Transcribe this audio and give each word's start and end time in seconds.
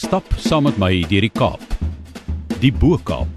Stap 0.00 0.24
saam 0.40 0.64
met 0.64 0.78
my 0.80 1.02
deur 1.10 1.26
die 1.26 1.28
Kaap. 1.28 1.60
Die 2.62 2.70
Bo-Kaap. 2.72 3.28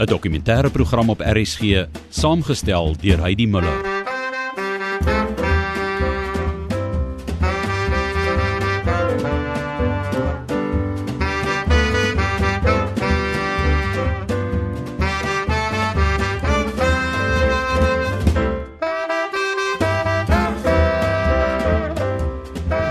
'n 0.00 0.06
Dokumentêre 0.10 0.70
program 0.74 1.12
op 1.14 1.22
RSG, 1.22 1.86
saamgestel 2.10 2.96
deur 2.98 3.22
Heidi 3.22 3.46
Muller. 3.46 3.78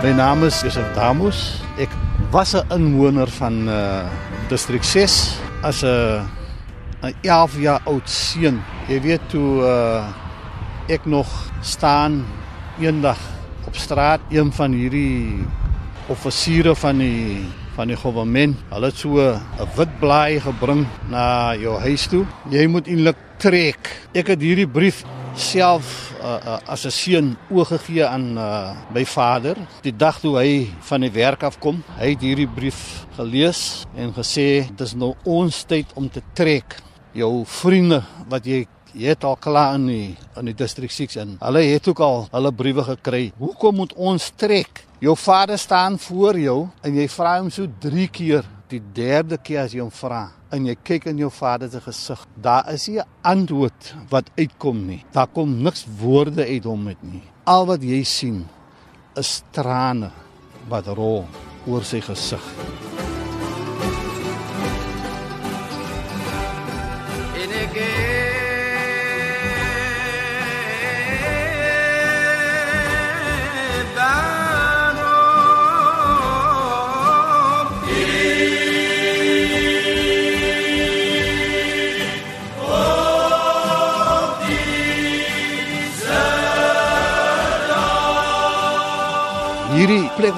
My 0.03 0.15
naam 0.15 0.47
is 0.47 0.61
Josef 0.63 0.87
Damus. 0.95 1.59
Ek 1.75 1.91
was 2.31 2.53
'n 2.53 2.65
inwoner 2.69 3.27
van 3.27 3.67
uh 3.67 4.05
distrik 4.47 4.83
6 4.83 5.37
as 5.61 5.81
'n 5.83 6.21
'n 7.01 7.13
11 7.21 7.59
jaar 7.59 7.81
oud 7.85 8.09
seun. 8.09 8.61
Jy 8.87 9.01
weet 9.01 9.21
toe 9.29 9.61
uh 9.61 10.05
ek 10.87 11.05
nog 11.05 11.27
staan 11.61 12.25
eendag 12.79 13.17
op 13.65 13.75
straat 13.75 14.19
een 14.29 14.51
van 14.53 14.71
hierdie 14.71 15.45
offisiere 16.07 16.75
van 16.75 16.97
die 16.97 17.45
van 17.75 17.87
die 17.87 17.95
regering. 17.95 18.55
Hulle 18.69 18.85
het 18.85 18.97
so 18.97 19.17
'n 19.17 19.41
wit 19.75 19.99
blaai 19.99 20.39
gebring 20.39 20.85
na 21.09 21.55
jou 21.55 21.79
huis 21.79 22.07
toe. 22.07 22.25
Jy 22.49 22.67
moet 22.67 22.87
eintlik 22.87 23.17
trek. 23.37 24.07
Ek 24.13 24.27
het 24.27 24.41
hierdie 24.41 24.67
brief 24.67 25.03
self 25.35 26.08
uh, 26.21 26.57
as 26.67 26.85
'n 26.85 26.91
seun 26.91 27.37
oorgegee 27.49 28.05
aan 28.05 28.37
uh, 28.37 28.71
my 28.93 29.05
vader. 29.05 29.57
Die 29.81 29.95
dag 29.95 30.19
toe 30.19 30.37
hy 30.37 30.69
van 30.79 31.01
die 31.01 31.11
werk 31.11 31.43
af 31.43 31.59
kom 31.59 31.83
hy 31.97 32.13
het 32.13 32.21
hierdie 32.21 32.47
brief 32.47 33.05
gelees 33.17 33.85
en 33.95 34.13
gesê 34.13 34.67
dis 34.75 34.93
nou 34.95 35.15
ons 35.23 35.63
tyd 35.63 35.87
om 35.95 36.09
te 36.09 36.21
trek 36.33 36.79
jou 37.13 37.43
vriende 37.45 38.03
wat 38.29 38.45
jy 38.45 38.67
jy 38.93 39.11
het 39.13 39.23
al 39.23 39.37
klaar 39.37 39.75
in 39.75 39.85
die 39.87 40.17
in 40.37 40.45
die 40.49 40.57
distrik 40.57 40.91
6 40.91 41.17
en 41.21 41.37
hulle 41.41 41.61
het 41.61 41.87
ook 41.87 41.99
al 41.99 42.27
hulle 42.31 42.51
briewe 42.51 42.83
gekry. 42.83 43.31
Hoekom 43.37 43.75
moet 43.75 43.93
ons 43.93 44.31
trek? 44.35 44.85
Jou 44.99 45.15
vader 45.15 45.57
staan 45.57 45.99
voor 45.99 46.39
jou 46.39 46.67
en 46.83 46.95
jy 46.95 47.07
vra 47.07 47.37
hom 47.39 47.49
so 47.49 47.67
3 47.79 48.07
keer. 48.07 48.43
Die 48.69 48.81
derde 48.93 49.37
keer 49.37 49.63
as 49.65 49.73
jy 49.73 49.81
hom 49.81 49.93
vra 49.93 50.38
en 50.55 50.65
jy 50.65 50.75
kyk 50.83 51.05
in 51.11 51.19
jou 51.21 51.29
vader 51.33 51.69
se 51.69 51.81
gesig, 51.83 52.25
daar 52.41 52.65
is 52.73 52.87
nie 52.87 52.99
'n 52.99 53.07
antwoord 53.21 53.95
wat 54.09 54.31
uitkom 54.37 54.85
nie. 54.87 55.05
Daar 55.11 55.27
kom 55.27 55.61
niks 55.63 55.85
woorde 55.99 56.45
uit 56.45 56.63
hom 56.63 56.83
met 56.83 57.03
nie. 57.03 57.23
Al 57.45 57.65
wat 57.65 57.81
jy 57.81 58.03
sien 58.03 58.47
is 59.15 59.43
trane 59.51 60.11
wat 60.69 60.87
rol 60.87 61.25
oor 61.67 61.83
sy 61.83 62.01
gesig. 62.01 62.43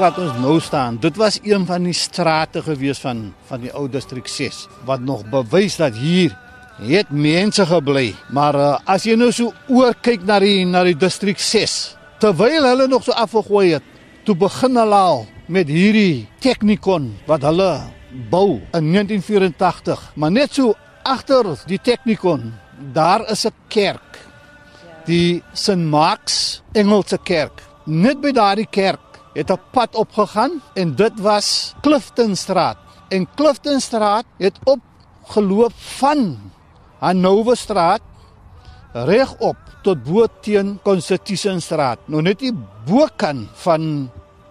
Wat 0.01 0.17
ons 0.17 0.33
nou 0.41 0.55
staan, 0.57 0.95
dit 0.97 1.13
was 1.19 1.35
een 1.45 1.61
van 1.69 1.83
die 1.85 1.93
strate 1.93 2.63
gewees 2.65 2.97
van 3.03 3.19
van 3.45 3.61
die 3.61 3.69
ou 3.77 3.83
distrik 3.85 4.25
6 4.25 4.63
wat 4.87 5.03
nog 5.05 5.27
bewys 5.29 5.75
dat 5.77 5.93
hier 5.93 6.33
het 6.79 7.11
mense 7.13 7.65
gebly. 7.69 8.07
Maar 8.33 8.57
uh, 8.57 8.69
as 8.89 9.05
jy 9.05 9.13
nou 9.13 9.27
so 9.29 9.53
oor 9.69 9.93
kyk 10.01 10.25
na 10.25 10.39
die 10.41 10.65
na 10.65 10.81
die 10.87 10.95
distrik 10.97 11.37
6, 11.37 11.75
terwyl 12.17 12.65
hulle 12.65 12.87
nog 12.89 13.05
so 13.05 13.13
afgegooi 13.13 13.75
het, 13.75 13.85
toe 14.25 14.33
begin 14.41 14.81
hulle 14.81 15.03
al 15.11 15.21
met 15.45 15.69
hierdie 15.69 16.25
Technikon 16.41 17.11
wat 17.29 17.45
hulle 17.45 17.69
bou 18.33 18.57
in 18.73 18.89
1984, 18.97 20.01
maar 20.17 20.33
net 20.33 20.57
so 20.57 20.73
agter 21.05 21.51
die 21.69 21.77
Technikon, 21.77 22.49
daar 22.97 23.29
is 23.29 23.45
'n 23.45 23.53
kerk. 23.69 24.17
Die 25.05 25.43
St. 25.53 25.77
Mark's 25.77 26.63
Engelse 26.73 27.21
kerk. 27.21 27.61
Net 27.85 28.17
by 28.21 28.31
daardie 28.31 28.69
kerk 28.69 29.10
het 29.33 29.51
'n 29.51 29.59
pad 29.71 29.95
opgegaan 29.95 30.61
en 30.73 30.95
dit 30.95 31.19
was 31.19 31.73
Cliftonstraat. 31.81 32.77
En 33.09 33.27
Cliftonstraat 33.35 34.25
het 34.37 34.59
opgeloop 34.63 35.73
van 35.75 36.39
Hanover 36.99 37.57
straat 37.57 38.01
regop 38.93 39.57
tot 39.81 40.03
bo 40.03 40.25
teen 40.41 40.79
Constitutionstraat. 40.83 41.99
Nou 42.05 42.21
net 42.21 42.39
die 42.39 42.53
bokant 42.85 43.49
van 43.63 44.09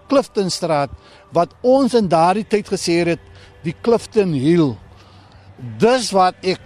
Cliftonstraat 0.08 0.90
wat 1.30 1.54
ons 1.60 1.94
in 1.94 2.08
daardie 2.10 2.46
tyd 2.48 2.68
gesê 2.68 3.04
het 3.06 3.22
die 3.62 3.74
Clifton 3.82 4.32
Hill. 4.32 4.74
Dis 5.78 6.10
wat 6.16 6.34
ek 6.42 6.60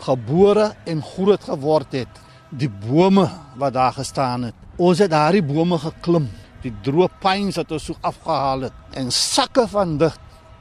gebore 0.00 0.70
en 0.86 1.02
groot 1.02 1.44
geword 1.44 1.92
het. 1.92 2.20
Die 2.48 2.70
bome 2.70 3.28
wat 3.60 3.74
daar 3.76 3.92
gestaan 3.92 4.48
het. 4.48 4.54
Ons 4.78 5.02
het 5.02 5.10
daardie 5.10 5.42
bome 5.44 5.78
geklim. 5.82 6.28
Die 6.62 6.72
droë 6.84 7.08
pines 7.22 7.58
wat 7.60 7.72
ons 7.76 7.90
so 7.90 7.98
afgehaal 8.06 8.68
het 8.68 8.98
en 8.98 9.12
sakke 9.14 9.66
van 9.70 9.96
dig 10.00 10.16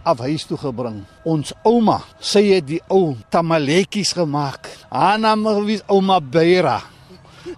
af 0.07 0.21
huis 0.23 0.45
toe 0.47 0.57
gebring. 0.61 1.01
Ons 1.27 1.51
ouma, 1.67 1.99
sy 2.23 2.45
het 2.53 2.67
die 2.69 2.79
ou 2.93 3.15
tamaletjies 3.33 4.13
gemaak. 4.15 4.69
Haar 4.91 5.19
naam 5.19 5.43
was 5.43 5.83
ouma 5.91 6.19
Beira. 6.21 6.79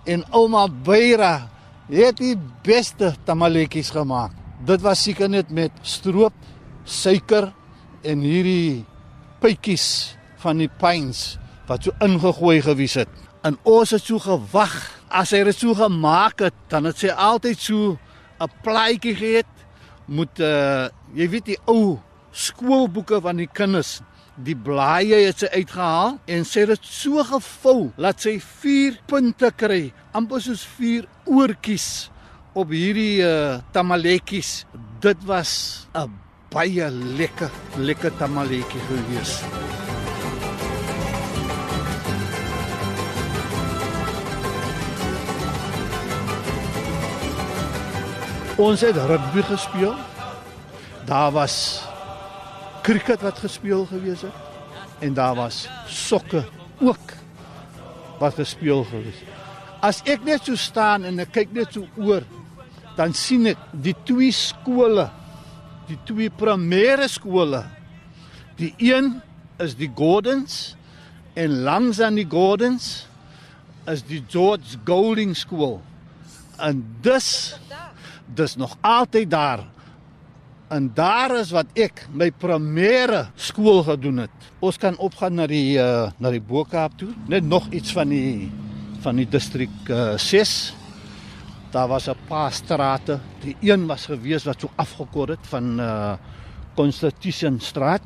En 0.05 0.23
ouma 0.33 0.67
Beira 0.67 1.49
het 1.89 2.17
die 2.21 2.35
beste 2.65 3.13
tamaletjies 3.25 3.91
gemaak. 3.93 4.33
Dit 4.65 4.81
was 4.81 5.03
seker 5.03 5.29
net 5.29 5.51
met 5.53 5.71
stroop, 5.81 6.33
suiker 6.85 7.51
en 8.03 8.23
hierdie 8.25 8.85
pypies 9.43 10.15
van 10.41 10.59
die 10.59 10.69
pines 10.81 11.37
wat 11.69 11.85
so 11.85 11.93
ingegooi 12.03 12.59
gewees 12.65 12.97
het. 12.97 13.11
En 13.45 13.57
ons 13.67 13.93
het 13.93 14.03
so 14.03 14.19
gewag. 14.19 14.73
As 15.09 15.31
hy 15.33 15.41
dit 15.47 15.57
so 15.57 15.73
gemaak 15.77 16.43
het, 16.43 16.55
dan 16.69 16.85
het 16.89 16.99
sy 17.01 17.09
altyd 17.13 17.61
so 17.61 17.95
'n 18.39 18.51
plaatjie 18.63 19.15
gehad 19.15 19.49
moet 20.07 20.39
uh 20.39 20.87
jy 21.13 21.27
weet 21.29 21.45
die 21.53 21.59
ou 21.65 21.99
skoolboeke 22.31 23.19
van 23.21 23.41
die 23.41 23.49
kinders. 23.51 23.99
Die 24.39 24.55
blaaie 24.55 25.25
het 25.25 25.41
sy 25.43 25.49
uitgehaal 25.51 26.19
en 26.25 26.45
het 26.45 26.69
dit 26.71 26.85
so 26.85 27.23
gevou 27.27 27.91
dat 27.97 28.21
sy 28.21 28.37
4 28.39 29.01
punte 29.09 29.51
kry 29.51 29.91
amper 30.15 30.41
soos 30.41 30.63
4 30.77 31.07
oortjies 31.25 32.09
op 32.53 32.71
hierdie 32.71 33.19
uh 33.25 33.59
tamaletjies. 33.75 34.65
Dit 35.01 35.19
was 35.25 35.87
'n 35.95 36.09
baie 36.49 36.89
lekker 36.91 37.51
lekker 37.77 38.11
tamaletjie 38.17 38.81
gewees 38.87 39.43
Ons 48.59 48.81
het 48.83 48.97
rugby 49.07 49.41
gespeel. 49.47 49.93
Daar 51.07 51.31
was 51.31 51.79
cricket 52.83 53.21
wat 53.23 53.39
gespeel 53.39 53.85
gewees 53.85 54.21
het 54.21 54.47
en 54.99 55.13
daar 55.13 55.35
was 55.35 55.67
sokke 55.87 56.43
ook 56.79 57.13
wat 58.19 58.33
gespeel 58.35 58.83
gewees 58.83 59.15
het. 59.21 59.37
As 59.79 60.01
ek 60.03 60.25
net 60.27 60.43
so 60.43 60.59
staan 60.59 61.07
en 61.07 61.21
ek 61.23 61.31
kyk 61.37 61.53
net 61.55 61.71
so 61.71 61.87
oor, 61.95 62.25
dan 62.99 63.15
sien 63.15 63.47
ek 63.53 63.61
die 63.71 63.95
twee 64.03 64.33
skole, 64.35 65.07
die 65.87 65.99
twee 66.09 66.27
primêre 66.27 67.07
skole. 67.07 67.63
Die 68.59 68.73
een 68.83 69.21
is 69.63 69.77
die 69.79 69.91
Gordons 69.95 70.75
en 71.39 71.61
langs 71.63 72.03
aan 72.03 72.19
die 72.19 72.27
Gordons 72.27 73.07
is 73.87 74.03
die 74.03 74.19
George 74.27 74.75
Golding 74.83 75.31
skool. 75.37 75.79
En 76.59 76.83
dus 77.01 77.55
dis 78.35 78.55
nog 78.55 78.77
altyd 78.81 79.29
daar. 79.31 79.63
En 80.69 80.91
daar 80.93 81.33
is 81.39 81.49
wat 81.51 81.69
ek 81.73 82.03
my 82.13 82.29
primêre 82.29 83.25
skool 83.39 83.81
gedoen 83.87 84.25
het. 84.25 84.49
Ons 84.61 84.77
kan 84.77 84.97
opgaan 85.01 85.39
na 85.39 85.47
die 85.49 85.79
uh, 85.81 86.11
na 86.21 86.29
die 86.29 86.43
Bo-Kaap 86.43 86.97
toe. 86.99 87.09
Net 87.27 87.47
nog 87.47 87.71
iets 87.73 87.93
van 87.95 88.13
die 88.13 88.51
van 89.01 89.17
die 89.17 89.25
distrik 89.25 89.71
uh, 89.89 90.13
6. 90.19 90.75
Daar 91.73 91.87
was 91.87 92.09
'n 92.09 92.17
paar 92.27 92.51
strate. 92.51 93.19
Die 93.41 93.55
een 93.61 93.87
was 93.87 94.05
gewees 94.05 94.43
wat 94.43 94.61
so 94.61 94.69
afgekort 94.75 95.29
het 95.29 95.47
van 95.47 95.79
uh 95.79 96.13
Constitution 96.75 97.59
straat. 97.59 98.01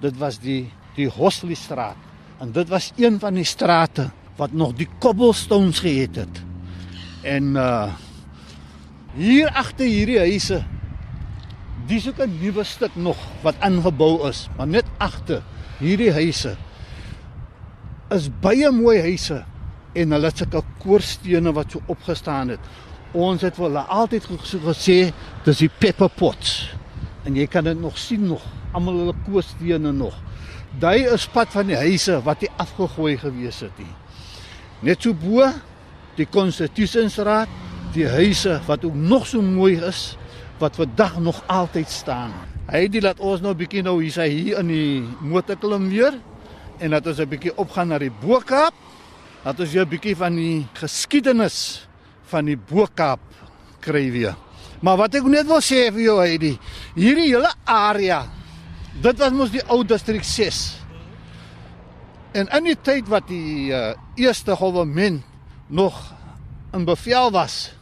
Dit 0.00 0.16
was 0.16 0.38
die 0.38 0.72
die 0.94 1.08
Hosley 1.08 1.54
straat. 1.54 1.96
En 2.38 2.52
dit 2.52 2.68
was 2.68 2.92
een 2.96 3.20
van 3.20 3.34
die 3.34 3.44
strate 3.44 4.10
wat 4.36 4.52
nog 4.52 4.72
die 4.72 4.88
cobblestones 4.98 5.78
gehad 5.78 6.14
het. 6.14 6.42
En 7.22 7.54
uh 7.54 7.92
hier 9.16 9.50
agter 9.56 9.86
hierdie 9.88 10.18
huise 10.18 10.64
Dis 11.86 12.08
ook 12.08 12.18
'n 12.18 12.38
nuwe 12.40 12.64
stuk 12.64 12.94
nog 12.94 13.16
wat 13.42 13.54
aangebou 13.58 14.28
is, 14.28 14.48
maar 14.56 14.66
net 14.66 14.84
agter 14.98 15.42
hierdie 15.78 16.12
huise 16.12 16.56
is 18.10 18.28
baie 18.40 18.70
mooi 18.70 19.00
huise 19.00 19.44
en 19.92 20.10
hulle 20.10 20.30
het 20.30 20.38
sulke 20.38 20.62
koorstene 20.82 21.52
wat 21.52 21.70
so 21.70 21.80
opgestaan 21.86 22.48
het. 22.48 22.60
Ons 23.12 23.42
het 23.42 23.56
wel 23.56 23.78
altyd 23.78 24.26
gesê 24.66 25.12
dis 25.44 25.58
die 25.58 25.70
pepper 25.78 26.08
pots. 26.08 26.74
En 27.24 27.36
jy 27.36 27.46
kan 27.46 27.64
dit 27.64 27.80
nog 27.80 27.98
sien 27.98 28.26
nog, 28.26 28.42
almal 28.72 28.98
hulle 28.98 29.14
koorstene 29.26 29.92
nog. 29.92 30.14
Daai 30.78 31.06
is 31.14 31.26
pad 31.26 31.48
van 31.54 31.66
die 31.66 31.76
huise 31.76 32.20
wat 32.22 32.40
nie 32.40 32.50
afgegooi 32.56 33.16
gewees 33.18 33.60
het 33.60 33.78
nie. 33.78 33.94
Net 34.80 35.02
so 35.02 35.14
bo 35.14 35.46
die 36.16 36.26
Konstitusionsraad, 36.26 37.48
die 37.96 38.08
huise 38.08 38.60
wat 38.66 38.84
ook 38.84 38.94
nog 38.94 39.26
so 39.26 39.42
mooi 39.42 39.76
is 39.80 40.16
wat 40.60 40.76
vandag 40.76 41.18
nog 41.20 41.42
altyd 41.46 41.90
staan. 41.90 42.32
Hy 42.70 42.86
het 42.86 43.02
laat 43.02 43.20
ons 43.20 43.42
nou 43.44 43.54
bietjie 43.56 43.82
nou 43.84 43.98
hier 44.02 44.12
sy 44.12 44.28
hier 44.32 44.60
in 44.62 44.70
die 44.72 45.04
motorklim 45.20 45.88
weer 45.92 46.16
en 46.80 46.90
dat 46.90 47.06
ons 47.06 47.20
'n 47.20 47.28
bietjie 47.28 47.56
opgaan 47.56 47.88
na 47.88 47.98
die 47.98 48.10
Bo-Kaap. 48.10 48.74
Dat 49.44 49.60
ons 49.60 49.74
'n 49.74 49.88
bietjie 49.88 50.16
van 50.16 50.34
die 50.34 50.66
geskiedenis 50.72 51.88
van 52.24 52.44
die 52.44 52.56
Bo-Kaap 52.56 53.20
kry 53.80 54.10
weer. 54.10 54.34
Maar 54.80 54.96
wat 54.96 55.14
ek 55.14 55.24
net 55.24 55.46
wil 55.46 55.60
sê 55.60 55.92
vir 55.92 56.02
jou 56.02 56.18
Heidi, 56.18 56.58
hierdie 56.94 57.32
hele 57.34 57.52
area 57.64 58.26
dit 59.02 59.18
was 59.18 59.32
mos 59.32 59.50
die 59.50 59.62
ou 59.68 59.84
distrik 59.84 60.24
6. 60.24 60.76
En 62.32 62.48
in 62.48 62.64
die 62.64 62.76
tyd 62.76 63.08
wat 63.08 63.28
die 63.28 63.72
uh, 63.72 63.94
eerste 64.16 64.56
regering 64.56 65.22
nog 65.68 66.14
in 66.72 66.84
bevel 66.84 67.30
was, 67.30 67.75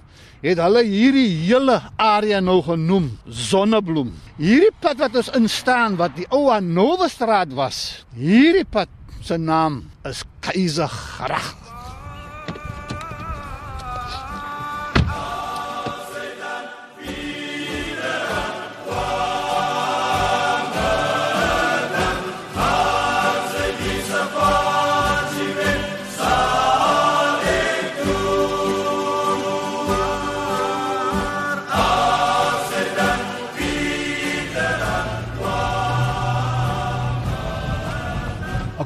het 0.44 0.60
hulle 0.60 0.84
hierdie 0.84 1.28
hele 1.46 1.78
area 2.00 2.40
nou 2.44 2.60
genoem 2.66 3.08
Sonnebloem. 3.24 4.12
Hierdie 4.36 4.72
pad 4.80 5.00
wat 5.00 5.16
ons 5.22 5.32
instaan 5.38 5.96
wat 6.00 6.16
die 6.18 6.28
ou 6.28 6.50
Hanoverstraat 6.52 7.54
was, 7.56 8.04
hierdie 8.16 8.66
pad 8.68 8.92
se 9.24 9.38
naam 9.40 9.82
is 10.04 10.24
Keisergracht. 10.44 11.73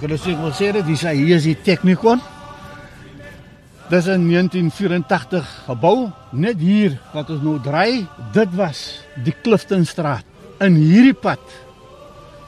Ok, 0.09 0.15
dus 0.17 0.29
ek 0.33 0.39
wil 0.41 0.53
sê 0.57 0.69
dat 0.73 0.87
dis 0.89 1.03
hier 1.05 1.37
is 1.37 1.45
die 1.45 1.59
Technikon. 1.67 2.23
Dis 3.91 4.07
in 4.09 4.23
1984 4.25 5.49
gebou. 5.67 6.09
Net 6.33 6.57
hier 6.57 6.95
wat 7.13 7.29
ons 7.35 7.43
nou 7.45 7.59
draai, 7.61 8.07
dit 8.33 8.55
was 8.57 9.03
die 9.21 9.35
Cliftonstraat. 9.45 10.25
In 10.65 10.79
hierdie 10.81 11.13
pad 11.13 11.43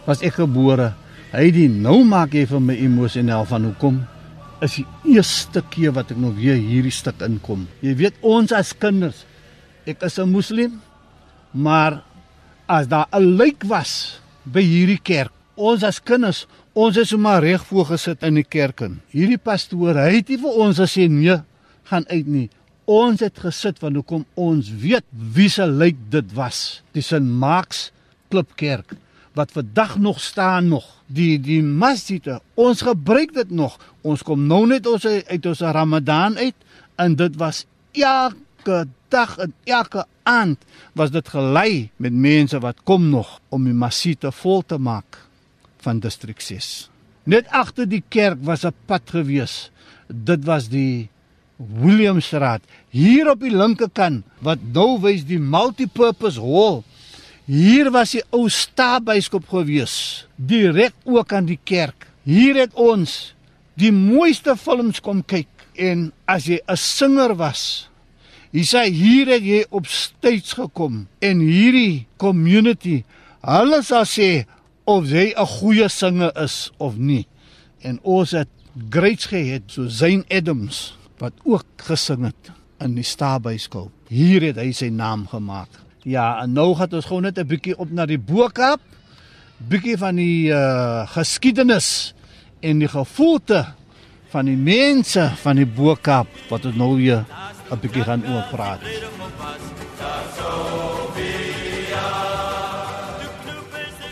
was 0.06 0.24
ek 0.24 0.38
gebore. 0.38 0.94
Hy 1.34 1.50
die 1.52 1.66
nou 1.68 1.98
maak 2.08 2.32
jy 2.32 2.46
vir 2.48 2.62
my 2.64 2.78
emosioneel 2.80 3.44
van 3.50 3.68
hoekom 3.68 3.98
is 4.64 4.78
die 4.78 4.86
eerste 5.18 5.60
keer 5.68 5.92
wat 5.98 6.14
ek 6.14 6.22
nog 6.22 6.40
weer 6.40 6.56
hierdie 6.56 6.94
stuk 6.96 7.20
inkom. 7.26 7.66
Jy 7.84 7.92
weet 8.00 8.24
ons 8.24 8.56
as 8.56 8.72
kinders, 8.72 9.26
ek 9.84 10.00
is 10.08 10.16
'n 10.16 10.32
moslim, 10.32 10.80
maar 11.52 12.00
as 12.66 12.88
daar 12.88 13.08
'n 13.12 13.36
lijk 13.36 13.68
was 13.68 14.16
by 14.48 14.64
hierdie 14.64 15.02
kerk, 15.04 15.32
ons 15.56 15.84
as 15.84 16.00
kinders 16.00 16.46
Ons 16.70 17.00
is 17.00 17.08
sommer 17.10 17.40
reg 17.42 17.64
voor 17.66 17.88
gesit 17.88 18.22
in 18.22 18.36
die 18.38 18.46
kerk 18.46 18.84
in. 18.86 19.00
Hierdie 19.10 19.40
pastoor, 19.42 19.96
hy 19.98 20.20
het 20.20 20.28
nie 20.30 20.36
vir 20.38 20.58
ons 20.62 20.78
gesê 20.78 21.08
nee, 21.10 21.34
gaan 21.90 22.04
uit 22.06 22.28
nie. 22.30 22.46
Ons 22.86 23.24
het 23.24 23.38
gesit 23.42 23.80
want 23.82 23.98
hoekom 23.98 24.22
ons 24.38 24.68
weet 24.78 25.02
wie 25.10 25.48
se 25.50 25.66
lijk 25.66 25.98
dit 26.14 26.28
was. 26.36 26.82
Dis 26.94 27.10
'n 27.12 27.26
Max 27.26 27.90
Klipkerk 28.30 28.94
wat 29.34 29.50
vandag 29.50 29.98
nog 29.98 30.20
staan 30.20 30.68
nog. 30.68 30.86
Die 31.06 31.40
die 31.40 31.62
masjid, 31.62 32.22
ons 32.54 32.82
gebruik 32.82 33.34
dit 33.34 33.50
nog. 33.50 33.78
Ons 34.02 34.22
kom 34.22 34.46
nou 34.46 34.66
net 34.66 34.86
ons 34.86 35.04
uit 35.06 35.46
ons 35.46 35.60
Ramadan 35.60 36.38
uit 36.38 36.54
en 36.96 37.16
dit 37.16 37.36
was 37.36 37.66
elke 37.92 38.86
dag 39.08 39.38
en 39.38 39.52
elke 39.64 40.06
aand 40.22 40.58
was 40.94 41.10
dit 41.10 41.28
gelei 41.28 41.90
met 41.96 42.12
mense 42.12 42.58
wat 42.60 42.82
kom 42.84 43.10
nog 43.10 43.40
om 43.48 43.64
die 43.64 43.74
masjid 43.74 44.24
vol 44.30 44.62
te 44.62 44.78
maak 44.78 45.29
van 45.82 46.00
distrik 46.00 46.40
6. 46.40 46.90
Net 47.24 47.48
agter 47.52 47.88
die 47.88 48.02
kerk 48.08 48.38
was 48.42 48.64
'n 48.64 48.74
pad 48.86 49.02
gewees. 49.10 49.70
Dit 50.08 50.44
was 50.44 50.68
die 50.68 51.08
Williamstraat 51.56 52.62
hier 52.88 53.28
op 53.30 53.40
die 53.44 53.52
linkerkant 53.52 54.24
wat 54.40 54.58
nou 54.72 54.98
wys 55.00 55.26
die 55.28 55.38
multipurpose 55.38 56.40
hall. 56.40 56.82
Hier 57.50 57.90
was 57.90 58.14
die 58.14 58.22
ou 58.30 58.48
staabyskop 58.48 59.48
gewees, 59.50 60.26
direk 60.36 60.94
ook 61.04 61.32
aan 61.32 61.46
die 61.50 61.58
kerk. 61.64 62.06
Hier 62.24 62.54
het 62.54 62.74
ons 62.74 63.34
die 63.80 63.92
mooiste 63.92 64.56
films 64.56 65.00
kom 65.00 65.22
kyk 65.24 65.48
en 65.74 66.12
as 66.26 66.46
jy 66.46 66.60
'n 66.68 66.76
singer 66.76 67.34
was, 67.34 67.88
jy 68.52 68.62
sê 68.62 68.84
hier 68.90 69.26
het 69.26 69.42
jy 69.42 69.64
op 69.70 69.86
stage 69.86 70.54
gekom 70.54 71.06
en 71.20 71.40
hierdie 71.40 72.06
community, 72.16 73.04
hulle 73.42 73.82
sal 73.82 74.04
sê 74.04 74.46
of 74.90 75.06
jy 75.10 75.30
'n 75.36 75.46
goeie 75.46 75.88
singer 75.88 76.32
is 76.36 76.70
of 76.78 76.96
nie. 76.96 77.26
En 77.82 77.98
ons 78.02 78.30
het 78.30 78.48
greats 78.90 79.26
gehad 79.26 79.62
so 79.66 79.88
Zayn 79.88 80.24
Adams 80.28 80.96
wat 81.18 81.32
ook 81.44 81.64
gesing 81.76 82.24
het 82.24 82.50
in 82.80 82.94
die 82.94 83.04
Starbyskool. 83.04 83.90
Hier 84.08 84.42
het 84.42 84.56
hy 84.56 84.72
sy 84.72 84.88
naam 84.88 85.26
gemaak. 85.28 85.68
Ja, 86.02 86.42
en 86.42 86.52
nou 86.52 86.74
gaan 86.74 86.92
ons 86.92 87.06
gou 87.06 87.20
net 87.20 87.38
'n 87.38 87.46
bietjie 87.46 87.78
op 87.78 87.90
na 87.90 88.06
die 88.06 88.18
Bo-Kaap. 88.18 88.80
Bietjie 89.68 89.98
van 89.98 90.16
die 90.16 90.48
uh 90.48 91.06
geskiedenis 91.06 92.14
en 92.60 92.78
die 92.78 92.88
gevoelte 92.88 93.66
van 94.30 94.46
die 94.46 94.56
mense 94.56 95.30
van 95.42 95.56
die 95.56 95.66
Bo-Kaap 95.66 96.28
wat 96.48 96.64
ons 96.64 96.76
nou 96.76 96.96
weer 96.96 97.24
'n 97.70 97.78
bietjie 97.80 98.02
gaan 98.02 98.24
oor 98.26 98.46
praat. 98.50 98.80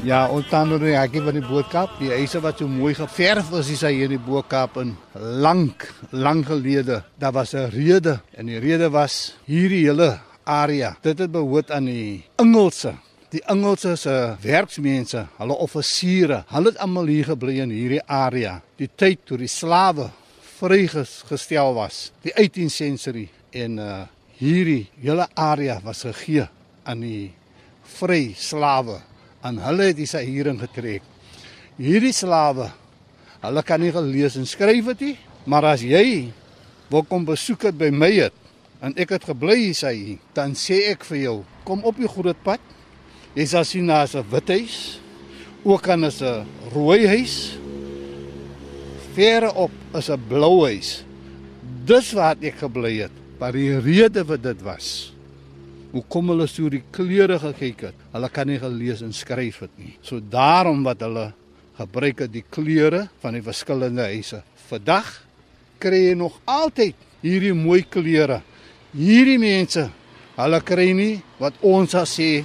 Ja, 0.09 0.23
ons 0.33 0.47
staan 0.49 0.71
nou 0.73 0.79
hier 0.81 1.21
by 1.21 1.33
die 1.37 1.43
Boekap. 1.45 1.99
Die 2.01 2.09
huise 2.09 2.41
wat 2.41 2.63
so 2.63 2.69
mooi 2.71 2.95
geverf 2.97 3.51
is, 3.59 3.69
is 3.75 3.83
hier 3.85 4.07
in 4.07 4.15
die 4.15 4.23
Boekap 4.25 4.79
in 4.81 4.95
lank, 5.13 5.85
lank 6.17 6.47
gelede. 6.49 7.03
Daar 7.21 7.35
was 7.37 7.53
'n 7.53 7.69
rede 7.69 8.21
en 8.33 8.47
die 8.47 8.59
rede 8.59 8.89
was 8.91 9.37
hierdie 9.45 9.85
hele 9.85 10.19
area. 10.45 10.97
Dit 11.03 11.19
het 11.19 11.31
behoort 11.31 11.71
aan 11.71 11.85
die 11.85 12.25
Engelse. 12.37 12.95
Die 13.31 13.43
Engelse 13.45 13.97
se 13.97 14.37
werksmense, 14.41 15.27
hulle 15.37 15.55
offisiere, 15.55 16.45
hulle 16.49 16.69
het 16.69 16.79
almal 16.79 17.07
hier 17.07 17.25
gebly 17.25 17.61
in 17.61 17.71
hierdie 17.71 18.03
area. 18.07 18.63
Die 18.77 18.89
tyd 18.95 19.19
toe 19.25 19.37
die 19.37 19.47
slawe 19.47 20.11
vrygestel 20.59 21.75
was, 21.75 22.13
die 22.23 22.33
18th 22.33 22.73
century 22.73 23.29
en 23.51 23.79
uh 23.79 24.07
hierdie 24.39 24.89
hele 25.01 25.29
area 25.35 25.81
was 25.85 26.03
gegee 26.03 26.49
aan 26.85 27.01
die 27.01 27.35
vry 27.83 28.33
slawe 28.37 29.03
aan 29.45 29.61
hulle 29.63 29.91
het 29.91 30.01
hy 30.01 30.07
sy 30.09 30.25
hierin 30.27 30.59
getrek. 30.61 31.05
Hierdie 31.79 32.15
slawe, 32.15 32.71
hulle 33.45 33.63
kan 33.67 33.81
nie 33.83 33.93
gelees 33.95 34.39
en 34.39 34.49
skryf 34.49 34.91
het 34.93 35.05
nie, 35.05 35.17
maar 35.47 35.69
as 35.71 35.85
jy 35.87 36.31
wil 36.91 37.05
kom 37.07 37.27
besoek 37.29 37.69
het 37.69 37.79
by 37.79 37.91
my 37.95 38.11
het 38.17 38.35
en 38.83 38.95
ek 38.99 39.17
het 39.17 39.27
gebly 39.27 39.57
hier 39.67 39.77
sy, 39.77 40.19
dan 40.35 40.55
sê 40.59 40.85
ek 40.93 41.07
vir 41.09 41.21
jou, 41.25 41.37
kom 41.67 41.83
op 41.87 41.99
die 41.99 42.11
groot 42.11 42.39
pad. 42.47 42.63
Jy 43.35 43.47
sal 43.51 43.67
sien 43.67 43.91
daar's 43.91 44.15
'n 44.15 44.23
wit 44.31 44.49
huis, 44.49 45.01
ook 45.65 45.87
is 45.87 46.23
'n 46.23 46.47
rooi 46.75 47.07
huis. 47.07 47.59
Verre 49.15 49.53
op 49.55 49.71
is 49.95 50.11
'n 50.11 50.23
blou 50.29 50.65
huis. 50.65 51.05
Dis 51.85 52.13
waar 52.13 52.37
ek 52.41 52.55
gebly 52.59 53.03
het, 53.03 53.13
maar 53.41 53.53
die 53.53 53.79
rede 53.81 54.25
vir 54.25 54.39
dit 54.39 54.63
was 54.63 55.18
hoe 55.93 56.03
kom 56.13 56.33
hulle 56.33 56.47
so 56.51 56.69
die 56.73 56.83
kleure 56.93 57.39
gekyk 57.41 57.89
het. 57.89 58.01
Hulle 58.13 58.29
kan 58.33 58.49
nie 58.51 58.59
gelees 58.61 59.03
en 59.05 59.15
skryf 59.17 59.63
het 59.65 59.75
nie. 59.81 59.95
So 60.05 60.21
daarom 60.21 60.83
wat 60.87 61.01
hulle 61.05 61.31
gebruik 61.79 62.25
het 62.27 62.33
die 62.35 62.45
kleure 62.45 63.07
van 63.23 63.39
die 63.39 63.45
verskillende 63.45 64.09
huise. 64.11 64.43
Vandag 64.69 65.09
kry 65.81 66.09
jy 66.09 66.17
nog 66.19 66.37
altyd 66.49 66.99
hierdie 67.23 67.55
mooi 67.57 67.85
kleure. 67.89 68.43
Hierdie 68.93 69.39
mense, 69.41 69.87
hulle 70.39 70.61
kry 70.67 70.91
nie 70.97 71.15
wat 71.41 71.57
ons 71.63 71.95
as 71.95 72.19
sê 72.19 72.45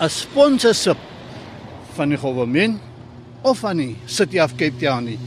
'n 0.00 0.08
sponsorship 0.10 0.98
van 1.96 2.08
die 2.10 2.18
regering 2.18 2.78
of 3.42 3.58
van 3.58 3.76
die 3.76 3.96
City 4.06 4.40
of 4.40 4.56
Cape 4.56 4.78
Town 4.80 5.04
nie. 5.04 5.18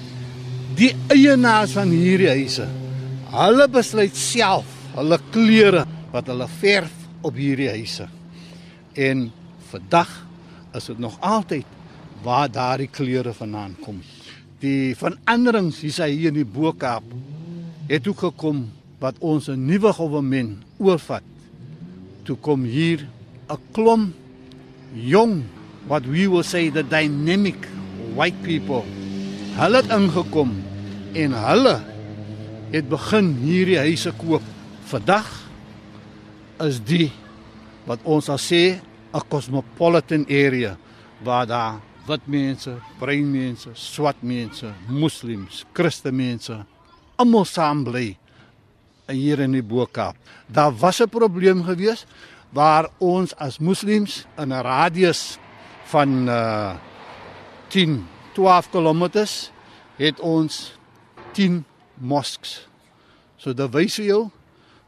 Die 0.75 0.93
eienaars 1.09 1.71
van 1.71 1.89
hierdie 1.89 2.29
huise, 2.29 2.67
hulle 3.31 3.67
besluit 3.67 4.15
self 4.15 4.65
hulle 4.95 5.19
kleure 5.31 5.85
wat 6.11 6.27
hulle 6.27 6.47
verf 6.47 6.93
op 7.21 7.35
hierdie 7.35 7.69
huise. 7.69 8.07
En 8.93 9.31
Vandag 9.67 10.07
is 10.73 10.85
dit 10.85 10.99
nog 10.99 11.17
altyd 11.19 11.65
waar 12.23 12.51
daardie 12.51 12.87
kleure 12.87 13.33
vandaan 13.33 13.75
kom. 13.83 13.99
Die 14.63 14.95
veranderings 14.95 15.81
hier 15.83 15.93
sy 15.93 16.07
hier 16.13 16.31
in 16.31 16.39
die 16.39 16.47
Bo-Kaap 16.47 17.03
het 17.89 18.07
ook 18.07 18.23
gekom 18.29 18.67
wat 19.03 19.19
ons 19.19 19.49
'n 19.49 19.65
nuwe 19.65 19.91
regering 19.91 20.57
oorvat. 20.79 21.23
Toe 22.23 22.37
kom 22.37 22.63
hier 22.63 23.07
'n 23.49 23.59
klomp 23.71 24.15
jong 24.93 25.43
what 25.87 26.05
we 26.05 26.29
will 26.29 26.43
say 26.43 26.71
the 26.71 26.83
dynamic 26.83 27.67
white 28.15 28.37
people. 28.41 28.83
Hulle 29.55 29.77
het 29.77 29.91
ingekom 29.91 30.51
en 31.13 31.31
hulle 31.31 31.81
het 32.71 32.89
begin 32.89 33.35
hierdie 33.43 33.77
huise 33.77 34.13
koop. 34.17 34.43
Vandag 34.83 35.46
is 36.59 36.79
die 36.79 37.11
wat 37.85 37.99
ons 38.03 38.25
sal 38.25 38.37
sê 38.37 38.79
'n 39.13 39.27
cosmopolitan 39.29 40.25
area 40.29 40.77
waar 41.23 41.45
daar 41.45 41.81
wit 42.07 42.27
mense, 42.27 42.71
bruin 42.99 43.31
mense, 43.31 43.69
swart 43.73 44.21
mense, 44.21 44.73
moslems, 44.87 45.65
christenmense 45.73 46.65
almal 47.17 47.45
saam 47.45 47.83
bly 47.83 48.11
hier 49.07 49.39
in 49.41 49.55
die 49.55 49.63
Bo-Kaap. 49.63 50.15
Daar 50.47 50.71
was 50.71 51.01
'n 51.01 51.09
probleem 51.09 51.63
gewees 51.63 52.05
waar 52.51 52.89
ons 52.97 53.35
as 53.35 53.59
moslems 53.59 54.25
in 54.37 54.53
'n 54.53 54.61
radius 54.61 55.37
van 55.85 56.29
uh 56.29 56.75
10 57.69 58.05
12 58.33 58.69
km 58.69 59.25
het 59.97 60.19
ons 60.19 60.73
10 61.33 61.65
mosques. 61.93 62.67
So 63.37 63.53
dit 63.53 63.73
wys 63.73 63.95
vir 63.95 64.05
jou 64.05 64.31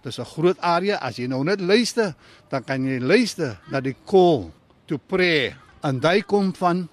dis 0.10 0.20
'n 0.20 0.26
groot 0.26 0.60
area 0.60 0.98
as 0.98 1.18
jy 1.18 1.28
nou 1.28 1.44
net 1.44 1.62
luister, 1.62 2.16
dan 2.50 2.64
kan 2.64 2.86
jy 2.86 3.00
luister 3.00 3.58
na 3.72 3.80
die 3.80 3.96
call 4.06 4.52
to 4.88 4.98
pray 4.98 5.56
en 5.84 6.00
daai 6.00 6.22
kom 6.22 6.54
van 6.54 6.90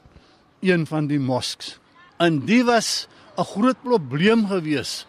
een 0.61 0.87
van 0.87 1.07
die 1.07 1.19
mosques. 1.19 1.79
En 2.19 2.45
die 2.47 2.65
was 2.65 3.09
'n 3.39 3.45
groot 3.45 3.83
probleem 3.83 4.47
gewees. 4.47 5.07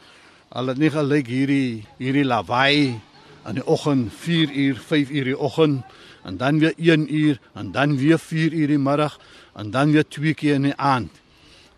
Hulle 0.51 0.69
het 0.69 0.79
nie 0.79 0.89
gelyk 0.89 1.27
hierdie 1.27 1.85
hierdie 1.99 2.25
lawaai 2.25 2.99
in 3.47 3.55
die 3.55 3.67
oggend 3.67 4.11
4 4.13 4.51
uur, 4.51 4.75
5 4.75 5.09
uur 5.09 5.23
die 5.23 5.39
oggend 5.39 5.83
en 6.23 6.37
dan 6.37 6.59
weer 6.59 6.73
1 6.77 7.13
uur 7.13 7.39
en 7.55 7.71
dan 7.71 7.97
weer 7.97 8.19
4 8.19 8.53
uur 8.53 8.67
die 8.67 8.79
middag 8.79 9.19
en 9.55 9.71
dan 9.71 9.91
weer 9.91 10.07
twee 10.07 10.33
keer 10.33 10.55
in 10.55 10.61
die 10.61 10.75
aand. 10.75 11.11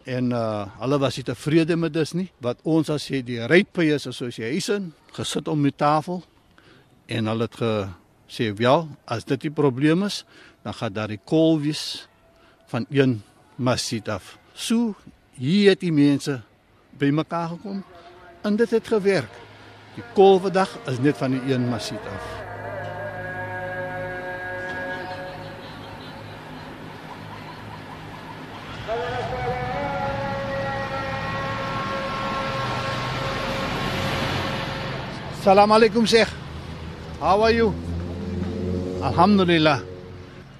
En 0.09 0.31
uh 0.33 0.65
hulle 0.81 0.97
was 1.01 1.19
nie 1.19 1.25
tevrede 1.27 1.75
met 1.77 1.93
dit 1.93 2.13
nie. 2.17 2.27
Wat 2.41 2.61
ons 2.63 2.89
as 2.89 3.05
sê 3.05 3.21
die 3.25 3.37
Right 3.45 3.69
Players 3.71 4.07
Association 4.09 4.89
gesit 5.13 5.47
om 5.51 5.61
die 5.63 5.75
tafel 5.75 6.23
en 7.09 7.29
hulle 7.29 7.45
het 7.49 7.57
gesê, 7.59 8.53
"Wel, 8.57 8.87
as 9.05 9.25
dit 9.25 9.41
die 9.41 9.51
probleem 9.51 10.03
is, 10.03 10.25
dan 10.63 10.73
gaan 10.73 10.93
daar 10.93 11.07
die 11.07 11.21
kol 11.23 11.59
wees 11.59 12.07
van 12.67 12.85
een 12.89 13.21
masjid 13.55 14.09
af." 14.09 14.37
So 14.53 14.95
hier 15.33 15.69
het 15.69 15.79
die 15.79 15.93
mense 15.93 16.41
bymekaar 16.97 17.47
gekom 17.47 17.83
en 18.41 18.55
dit 18.55 18.69
het 18.69 18.87
gewerk. 18.87 19.31
Die 19.95 20.03
kol 20.13 20.39
vandag 20.39 20.77
is 20.87 20.99
net 20.99 21.17
van 21.17 21.31
die 21.31 21.53
een 21.53 21.69
masjid 21.69 21.99
af. 21.99 22.38
Salam 35.49 35.71
alaikum 35.71 36.05
Sheikh. 36.05 36.27
How 37.19 37.41
are 37.41 37.51
you? 37.51 37.73
Alhamdulillah. 39.01 39.81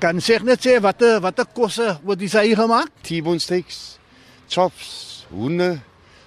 Kan 0.02 0.20
Sheikh 0.20 0.42
net 0.42 0.64
sê 0.66 0.80
watter 0.82 1.22
watter 1.22 1.46
kosse 1.46 2.00
word 2.04 2.18
dis 2.18 2.34
hier 2.34 2.58
gemaak? 2.58 2.90
T-bone 3.06 3.38
steaks, 3.38 4.00
chops, 4.50 5.28
hoende, 5.30 5.78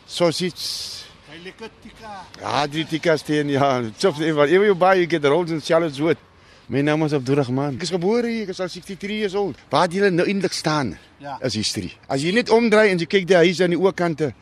sausage. 0.07 1.02
Hy 1.33 1.40
lekker 1.42 1.73
tikka. 1.83 2.12
Ja, 2.38 2.62
drie 2.71 2.87
tikkas 2.87 3.26
teen 3.26 3.50
ja. 3.50 3.83
Chops 3.99 4.23
even 4.23 4.47
even 4.47 4.71
you 4.71 4.78
buy 4.78 4.95
you 4.95 5.11
get 5.11 5.23
the 5.23 5.31
rolls 5.35 5.50
and 5.50 5.61
salads 5.61 5.99
with. 5.99 6.23
My 6.69 6.87
naam 6.87 7.02
is 7.02 7.19
Abdurrahman. 7.19 7.83
Ek 7.83 7.83
is 7.83 7.90
gebore 7.90 8.31
hier, 8.31 8.47
ek 8.47 8.54
is 8.54 8.62
al 8.62 8.71
63 8.71 9.19
years 9.25 9.35
old. 9.35 9.59
Waar 9.75 9.90
jy 9.90 10.07
nou 10.14 10.28
eintlik 10.31 10.54
staan 10.54 10.95
Ja. 11.19 11.35
is 11.42 11.59
history. 11.59 11.90
As 12.09 12.23
jy 12.23 12.31
net 12.31 12.50
omdraai 12.50 12.92
en 12.95 12.99
jy 13.02 13.11
kyk 13.11 13.26
die 13.26 13.42
huis 13.42 13.59
aan 13.61 13.75
die 13.75 13.83
oorkante, 13.83 14.33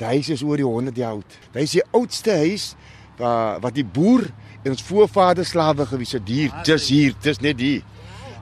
die 0.00 0.12
huis 0.16 0.32
is 0.32 0.42
oor 0.42 0.56
die 0.56 0.64
100 0.64 0.96
jaar 0.96 1.20
oud. 1.20 1.40
Dit 1.52 1.62
is 1.62 1.76
die 1.76 1.84
oudste 1.92 2.40
huis 2.40 2.72
waar 3.18 3.60
wat 3.64 3.74
die 3.74 3.84
boer 3.84 4.26
en 4.64 4.72
ons 4.74 4.86
voorvaders 4.86 5.52
slawe 5.54 5.86
gewees 5.86 6.16
het 6.16 6.28
hier, 6.28 6.54
dis 6.66 6.88
hier, 6.92 7.14
dis 7.22 7.40
net 7.44 7.60
hier. 7.60 7.84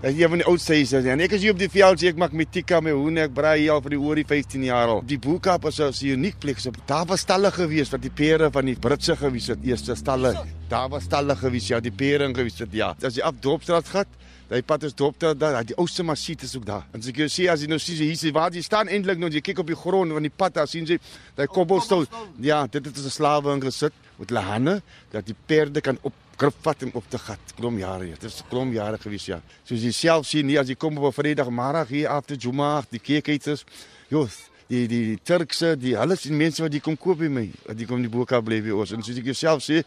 Dit 0.04 0.12
is 0.12 0.21
een 0.21 0.28
van 0.28 0.40
die 0.43 0.47
oudste 0.50 0.75
huise 0.76 1.00
en 1.09 1.21
ek 1.25 1.33
is 1.33 1.45
hier 1.47 1.54
op 1.54 1.61
die 1.62 1.71
veld, 1.73 2.00
sê 2.00 2.11
ek 2.12 2.19
maak 2.21 2.35
met 2.37 2.50
tikka 2.52 2.83
met 2.85 2.93
hoene, 2.93 3.23
ek 3.25 3.33
braai 3.37 3.62
hier 3.62 3.73
al 3.73 3.81
vir 3.87 3.95
die 3.95 4.00
oor 4.00 4.21
die 4.21 4.26
15 4.28 4.66
jaar 4.66 4.93
al. 4.97 5.00
Die 5.09 5.16
Boekap 5.16 5.64
is 5.71 5.81
'n 5.81 5.95
uniek 6.12 6.38
plek. 6.40 6.61
So, 6.61 6.71
daar 6.87 7.07
was 7.07 7.21
stalle 7.21 7.50
gewees 7.50 7.90
wat 7.90 8.02
die 8.02 8.11
pere 8.11 8.50
van 8.50 8.66
die 8.66 8.76
Britse 8.76 9.16
gewees 9.16 9.47
het, 9.47 9.64
eerste 9.64 9.95
stalle. 9.95 10.37
Daar 10.69 10.90
was 10.90 11.04
stalle 11.04 11.37
gewees, 11.37 11.69
ja, 11.69 11.81
die 11.81 11.90
pere 11.90 12.35
gewees 12.35 12.59
het, 12.59 12.73
ja. 12.73 12.95
As 13.02 13.16
jy 13.16 13.23
af 13.23 13.35
Dorpstraat 13.40 13.88
gaan, 13.88 14.07
Daai 14.49 14.61
pad 14.62 14.83
is 14.85 14.93
Dorpstraat 14.93 15.38
daar, 15.40 15.64
die 15.64 15.76
ouste 15.81 16.04
masiet 16.04 16.43
is 16.43 16.52
ook 16.57 16.66
daar. 16.66 16.85
En 16.93 17.00
as 17.00 17.09
ek 17.09 17.16
jou 17.16 17.28
sê 17.33 17.47
as 17.49 17.62
jy 17.64 17.69
nou 17.71 17.78
sien 17.81 17.97
hier 17.97 18.16
sien 18.21 18.35
waar 18.37 18.52
jy 18.52 18.61
staan 18.62 18.90
eintlik 18.93 19.19
nou 19.19 19.31
jy 19.33 19.40
kyk 19.40 19.62
op 19.62 19.71
die 19.73 19.78
grond 19.78 20.12
van 20.12 20.26
die 20.26 20.33
pad 20.33 20.59
daar 20.59 20.69
sien 20.69 20.85
jy 20.85 20.99
daai 21.35 21.47
kobbelsteen. 21.49 22.04
Ja, 22.45 22.66
dit 22.66 22.85
het 22.85 22.99
'n 22.99 23.11
slawe 23.11 23.54
ingesit 23.54 23.93
met 24.18 24.28
hulle 24.28 24.44
hande 24.44 24.83
dat 25.11 25.26
die 25.26 25.37
perde 25.47 25.80
kan 25.80 25.99
op 26.02 26.12
grip 26.37 26.54
vat 26.62 26.83
en 26.83 26.90
op 26.94 27.04
te 27.09 27.18
gat. 27.18 27.52
Klom 27.56 27.78
jare. 27.78 28.11
Dit 28.14 28.25
is 28.30 28.42
klom 28.49 28.73
jare 28.75 28.99
gewees 28.99 29.26
ja. 29.30 29.40
Soos 29.66 29.85
jy 29.85 29.92
self 29.94 30.26
sien 30.26 30.49
hier 30.50 30.62
as 30.64 30.68
jy 30.68 30.75
kom 30.75 30.99
op 30.99 31.12
'n 31.12 31.12
Vrydag 31.12 31.49
hier 31.88 32.09
after 32.09 32.37
Juma, 32.37 32.85
die 32.90 32.99
kerketjies. 32.99 33.64
Jos, 34.09 34.50
die 34.68 34.87
die, 34.88 35.18
Turkse, 35.23 35.76
die 35.76 35.97
alles 35.99 36.23
die 36.23 36.33
mense 36.33 36.62
wat 36.62 36.73
die 36.73 36.80
kom 36.80 36.97
koop 36.97 37.18
by 37.18 37.28
my, 37.28 37.50
wat 37.66 37.76
die 37.78 37.87
kom 37.87 38.02
die 38.02 38.09
boeka 38.09 38.40
bly 38.40 38.61
by 38.62 38.71
ons. 38.71 38.92
En 38.92 39.02
soos 39.02 39.18
ek 39.18 39.25
jouself 39.25 39.62
sê, 39.62 39.83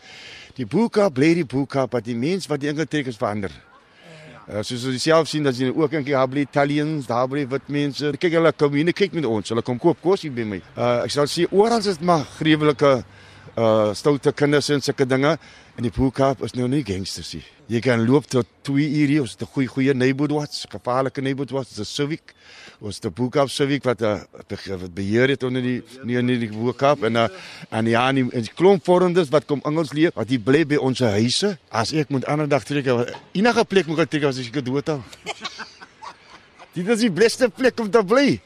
die 0.55 0.65
boeka 0.65 1.09
bly 1.09 1.33
die 1.33 1.45
boeka, 1.45 1.87
maar 1.91 2.01
die 2.01 2.15
mens 2.15 2.47
wat 2.47 2.59
die 2.59 2.69
ingetrek 2.69 3.07
is 3.07 3.17
verander. 3.17 3.51
Uh, 4.47 4.61
soos 4.63 4.85
jy 4.85 4.97
self 4.97 5.27
sien 5.27 5.43
dat 5.43 5.57
jy 5.59 5.73
ook 5.73 5.91
dink 5.91 6.07
jy 6.07 6.27
bly 6.31 6.45
Italians, 6.47 7.07
daar 7.09 7.27
bly 7.27 7.45
wit 7.47 7.67
mense. 7.67 8.13
Kyk 8.17 8.37
hulle 8.39 8.53
kom 8.55 8.73
hier, 8.73 8.93
kyk 8.93 9.13
met 9.13 9.25
ons. 9.25 9.49
Hulle 9.49 9.61
kom 9.61 9.79
koop 9.79 9.99
kos 10.01 10.21
hier 10.21 10.31
by 10.31 10.45
my. 10.47 10.61
Uh, 10.75 11.03
ek 11.03 11.11
sal 11.11 11.27
sê 11.27 11.47
oral 11.51 11.83
is 11.83 11.99
maar 11.99 12.23
gruwelike 12.37 13.03
uh 13.57 13.93
stoute 13.97 14.31
kinders 14.37 14.69
en 14.69 14.83
sulke 14.85 15.05
dinge 15.09 15.31
en 15.77 15.85
die 15.85 15.93
Boekap 15.93 16.43
is 16.45 16.53
nou 16.57 16.67
nie 16.69 16.83
gangsters 16.85 17.31
nie. 17.33 17.43
Jy 17.73 17.81
kan 17.83 18.03
loop 18.05 18.27
tot 18.29 18.47
2 18.69 18.85
uur 18.85 19.11
hier, 19.11 19.21
ons 19.21 19.33
het 19.33 19.41
'n 19.41 19.49
goeie 19.53 19.67
goeie 19.67 19.93
neighborhood 19.93 20.31
watch, 20.31 20.65
gevaarlike 20.69 21.21
neighborhood 21.21 21.51
watch, 21.51 21.69
dis 21.69 21.79
'n 21.79 21.85
Civic. 21.85 22.33
Ons 22.79 22.99
die 22.99 23.09
Boekap 23.09 23.49
Civic 23.49 23.83
wat 23.83 24.01
'n 24.01 24.27
wat 24.79 24.93
beheer 24.93 25.29
het 25.29 25.43
onder 25.43 25.61
die 25.61 25.81
nie 26.03 26.17
in 26.17 26.27
die 26.27 26.49
Boekap 26.49 27.03
en 27.03 27.15
uh, 27.15 27.27
en 27.71 27.85
ja, 27.85 28.09
en 28.09 28.15
die, 28.15 28.31
en 28.31 28.41
die 28.41 28.53
klomp 28.53 28.85
vormdes 28.85 29.29
wat 29.29 29.45
kom 29.45 29.61
Engels 29.65 29.91
leer, 29.91 30.11
wat 30.13 30.27
die 30.27 30.39
bly 30.39 30.65
by 30.65 30.75
ons 30.75 30.99
huise. 30.99 31.57
As 31.69 31.93
ek 31.93 32.09
moet 32.09 32.25
ander 32.25 32.47
dag 32.47 32.63
trek, 32.63 32.85
enige 33.33 33.65
plek 33.65 33.87
moet 33.87 33.99
ek 33.99 34.09
trek 34.09 34.23
as 34.23 34.37
ek 34.37 34.63
dood 34.63 34.87
hou. 34.87 35.01
Dit 36.73 36.87
is 36.87 36.99
die 36.99 37.11
beste 37.11 37.49
plek 37.49 37.79
om 37.79 37.89
te 37.89 38.03
bly. 38.05 38.39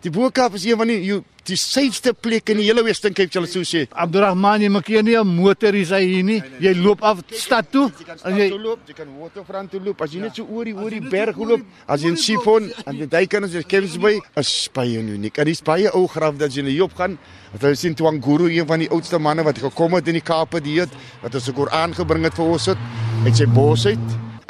Die 0.00 0.08
Boekap 0.08 0.54
is 0.56 0.64
een 0.64 0.78
van 0.80 0.88
die 0.88 0.96
you, 1.04 1.20
die 1.44 1.58
safeste 1.60 2.14
plek 2.16 2.48
in 2.48 2.56
die 2.62 2.64
hele 2.64 2.80
Western 2.86 3.12
Cape, 3.12 3.28
sal 3.34 3.44
sou 3.52 3.60
sê. 3.68 3.82
Abdurrahman, 3.92 4.62
jy 4.64 4.70
maak 4.72 4.86
hier 4.88 5.02
nie 5.04 5.16
'n 5.16 5.26
motor 5.28 5.74
hier 5.76 5.84
sy 5.84 6.00
hier 6.00 6.24
nie. 6.24 6.42
Jy 6.58 6.72
loop 6.74 7.02
af 7.02 7.20
stad 7.32 7.70
toe 7.70 7.90
kan 8.06 8.16
stad 8.16 8.32
jy 8.32 8.48
loop, 8.48 8.78
jy 8.88 8.94
kan 8.94 9.08
waterfront 9.18 9.70
toe 9.70 9.80
loop. 9.80 10.00
As 10.00 10.12
jy 10.12 10.20
net 10.20 10.36
so 10.36 10.46
oor 10.48 10.64
die 10.64 10.72
oor 10.72 10.90
die 10.90 11.00
berg 11.00 11.36
loop, 11.36 11.60
as 11.86 12.00
jy 12.00 12.08
in 12.08 12.16
Sifon 12.16 12.72
en 12.86 12.96
die 12.96 13.06
duikers 13.06 13.44
as 13.44 13.52
jy 13.52 13.62
Kevins 13.62 13.98
by, 13.98 14.18
is 14.36 14.70
baie 14.72 14.98
uniek. 14.98 15.38
En 15.38 15.44
dis 15.44 15.60
baie 15.60 15.90
ou 15.92 16.06
graf 16.06 16.36
dat 16.38 16.50
jy 16.50 16.64
hier 16.64 16.84
op 16.84 16.94
gaan. 16.94 17.18
Wat 17.52 17.60
hulle 17.60 17.76
sien 17.76 17.94
Twanguru, 17.94 18.48
een 18.48 18.66
van 18.66 18.78
die 18.78 18.88
oudste 18.88 19.18
manne 19.18 19.44
wat 19.44 19.58
gekom 19.58 19.92
het 19.94 20.08
in 20.08 20.14
die 20.14 20.22
Kaap 20.22 20.56
die 20.64 20.80
het, 20.80 20.90
wat 21.20 21.34
ons 21.34 21.44
die 21.44 21.52
Koran 21.52 21.92
gebring 21.92 22.24
het 22.24 22.34
vir 22.34 22.46
ons 22.46 22.66
het, 22.66 22.78
uit 23.26 23.36
sy 23.36 23.46
bos 23.46 23.84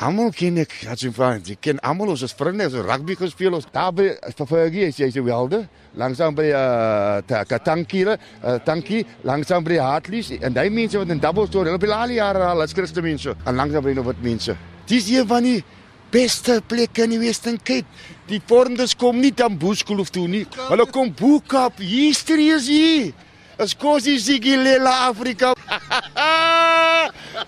uit. 0.00 0.07
Almal 0.07 0.30
ken 0.33 0.59
ek, 0.59 0.73
as 0.88 1.02
jy 1.02 1.11
van, 1.12 1.40
jy 1.45 1.57
ken 1.61 1.80
almal 1.85 2.14
ons 2.14 2.23
as 2.25 2.33
vriende, 2.33 2.64
ons 2.64 2.75
het 2.75 2.87
rugby 2.87 3.14
gespeel, 3.14 3.54
ons 3.54 3.66
daar 3.73 3.92
by 3.92 4.09
Ververgie, 4.37 4.88
is 4.88 4.97
jy 4.97 5.11
so 5.11 5.25
welde, 5.25 5.69
langsam 5.95 6.35
by 6.35 6.47
uh 6.52 7.45
Katankie, 7.49 8.07
uh 8.09 8.59
Tankie, 8.64 9.04
langsam 9.25 9.64
by 9.64 9.76
Hartleys 9.78 10.30
en 10.40 10.52
daai 10.52 10.71
mense 10.71 10.99
wat 10.99 11.11
in 11.11 11.21
double 11.21 11.47
store, 11.47 11.69
hulle 11.69 11.78
het 11.78 11.90
al 11.90 12.09
die 12.09 12.16
jare 12.16 12.45
al 12.45 12.62
as 12.62 12.73
Christen 12.73 13.04
mense, 13.04 13.37
en 13.45 13.54
langsam 13.54 13.85
by 13.85 13.92
nog 13.92 14.07
wat 14.07 14.23
mense. 14.23 14.57
Dis 14.87 15.11
een 15.11 15.26
van 15.26 15.42
die 15.42 15.62
beste 16.11 16.61
plekke 16.66 17.04
in 17.04 17.11
die 17.14 17.21
Western 17.23 17.59
Cape. 17.62 17.87
Die 18.26 18.40
vormdes 18.47 18.97
kom 18.97 19.21
nie 19.21 19.33
dan 19.35 19.59
Boeskolof 19.59 20.11
toe 20.11 20.26
nie. 20.28 20.47
Hulle 20.69 20.87
kom 20.90 21.12
Boekap, 21.14 21.78
history 21.78 22.50
is 22.57 22.66
hier. 22.66 23.12
As 23.60 23.74
kosie 23.76 24.16
sigilela 24.18 24.92
Afrika. 25.10 25.52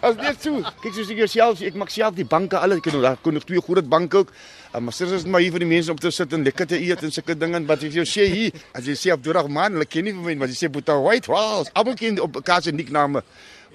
As 0.03 0.17
dit 0.19 0.43
so. 0.45 0.59
Kyk 0.83 0.93
soos 0.97 1.13
ek 1.15 1.21
jouself, 1.23 1.63
ek 1.65 1.77
maak 1.81 1.93
self 1.95 2.17
die 2.19 2.27
banke 2.29 2.59
alles. 2.61 2.83
Ek 2.83 2.91
kan 2.91 2.99
daar 3.01 3.17
kon 3.25 3.33
nog 3.39 3.47
twee 3.49 3.63
groot 3.65 3.89
banke 3.89 4.21
ook. 4.21 4.33
Uh, 4.73 4.81
maar 4.81 4.95
sirs 4.97 5.15
is 5.19 5.25
maar 5.29 5.43
hier 5.45 5.53
vir 5.55 5.65
die 5.65 5.71
mense 5.73 5.93
om 5.93 5.99
te 6.01 6.11
sit 6.13 6.33
en 6.37 6.45
lekker 6.45 6.69
te 6.69 6.79
eet 6.81 7.01
en 7.05 7.13
sulke 7.13 7.35
dinge 7.37 7.57
en 7.61 7.67
wat 7.69 7.85
ek 7.89 7.97
jou 7.97 8.05
sê 8.09 8.25
hier. 8.33 8.61
As 8.77 8.85
jy 8.89 8.95
sê 8.97 9.13
Abdurrahman, 9.17 9.77
hulle 9.77 9.89
ken 9.89 10.05
nie 10.09 10.15
vir 10.17 10.25
my, 10.31 10.35
maar 10.43 10.53
jy 10.53 10.57
sê 10.63 10.71
Boeta 10.73 10.97
White, 11.01 11.29
wow, 11.33 11.65
almal 11.77 11.97
ken 12.01 12.21
op 12.25 12.41
mekaar 12.41 12.65
se 12.65 12.73
nickname. 12.77 13.21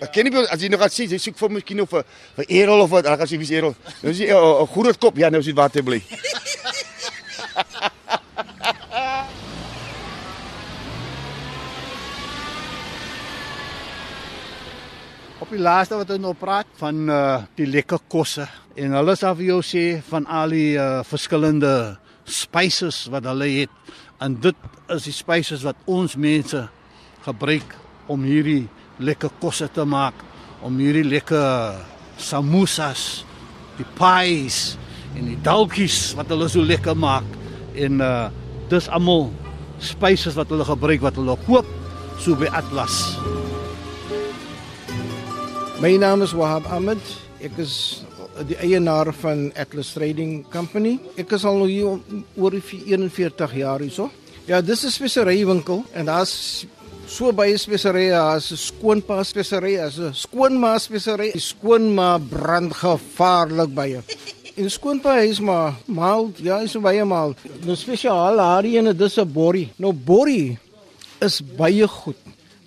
Ek 0.01 0.13
ken 0.13 0.29
nie 0.29 0.33
be- 0.33 0.45
as 0.49 0.61
jy 0.61 0.69
nog 0.73 0.81
gaan 0.81 0.93
sê, 0.93 1.05
jy 1.09 1.19
soek 1.21 1.37
vir 1.41 1.53
miskien 1.57 1.81
of 1.85 1.89
vir 1.93 2.05
vir 2.37 2.45
Errol 2.61 2.85
of 2.85 2.93
wat, 2.93 3.05
dan 3.09 3.17
gaan 3.17 3.29
jy 3.33 3.41
wie's 3.41 3.53
Errol. 3.53 3.75
Nou 4.01 4.13
is 4.13 4.21
jy 4.21 4.29
'n 4.33 4.67
groot 4.73 4.97
kop. 5.01 5.17
Ja, 5.17 5.29
nou 5.33 5.41
is 5.41 5.49
dit 5.49 5.57
waar 5.57 5.69
te 5.73 5.81
Op 15.47 15.53
die 15.55 15.63
laaste 15.63 15.95
wat 15.95 16.09
ons 16.11 16.19
nou 16.19 16.33
praat 16.35 16.67
van 16.75 16.97
uh 17.07 17.19
die 17.55 17.69
lekker 17.71 18.01
kosse. 18.11 18.43
En 18.75 18.91
hulle 18.97 19.13
sal 19.15 19.37
vir 19.39 19.45
jou 19.47 19.61
sê 19.63 19.83
van 20.09 20.25
al 20.27 20.51
die 20.51 20.73
uh 20.75 21.05
verskillende 21.07 21.95
spices 22.27 23.05
wat 23.13 23.23
hulle 23.31 23.47
het. 23.53 23.71
En 24.19 24.35
dit 24.43 24.67
is 24.91 25.07
die 25.07 25.15
spices 25.15 25.63
wat 25.63 25.79
ons 25.87 26.17
mense 26.19 26.65
gebruik 27.23 27.77
om 28.11 28.27
hierdie 28.27 28.67
lekker 28.99 29.31
kosse 29.39 29.71
te 29.71 29.87
maak, 29.87 30.19
om 30.67 30.83
hierdie 30.83 31.07
lekker 31.07 31.79
samosas, 32.19 33.23
die 33.79 33.87
pies 33.95 34.75
en 35.15 35.31
die 35.31 35.39
dalkies 35.47 36.11
wat 36.19 36.27
hulle 36.35 36.51
so 36.51 36.59
lekker 36.59 36.99
maak. 37.07 37.35
En 37.71 38.03
uh 38.03 38.27
dis 38.67 38.91
almal 38.91 39.29
spices 39.79 40.35
wat 40.35 40.51
hulle 40.51 40.67
gebruik 40.67 41.07
wat 41.07 41.15
hulle 41.15 41.39
koop 41.47 41.75
so 42.19 42.35
by 42.35 42.51
Atlas. 42.51 43.05
My 45.77 45.93
naam 45.93 46.23
is 46.25 46.31
Wahab 46.33 46.65
Ahmed. 46.73 46.97
Ek 47.37 47.53
is 47.61 48.01
die 48.49 48.55
eienaar 48.57 49.11
van 49.21 49.51
Atlas 49.53 49.91
Trading 49.93 50.39
Company. 50.49 50.95
Ek 51.21 51.35
is 51.37 51.43
al 51.45 51.59
hier 51.69 51.99
oor 52.33 52.55
die 52.55 52.79
41 52.95 53.53
jaar 53.59 53.83
hierso. 53.85 54.07
Ja, 54.49 54.57
dis 54.61 54.85
'n 54.85 54.89
speserywinkel 54.89 55.83
en 55.93 56.05
daar's 56.09 56.65
so 57.05 57.31
baie 57.31 57.57
speserye, 57.57 58.09
daar's 58.09 58.49
'n 58.51 58.57
skoonpa 58.57 59.23
speserye, 59.23 59.77
daar's 59.77 59.99
'n 59.99 60.13
skoonma 60.13 60.79
speserye. 60.79 61.31
Die 61.33 61.41
skoonma 61.41 62.17
brand 62.17 62.73
gevaarlik 62.73 63.73
baie. 63.73 64.01
En 64.55 64.71
skoonpa 64.71 65.21
is 65.21 65.39
maar 65.39 65.75
maal, 65.85 66.31
ja, 66.41 66.59
is 66.59 66.73
baie 66.73 67.05
maal. 67.05 67.35
Nou 67.65 67.75
spesiaal 67.75 68.39
hierdie 68.39 68.79
ene, 68.79 68.95
dis 68.95 69.17
'n 69.17 69.31
borrie. 69.31 69.69
Nou 69.77 69.93
borrie 69.93 70.57
is 71.21 71.39
baie 71.55 71.87
goed. 71.87 72.17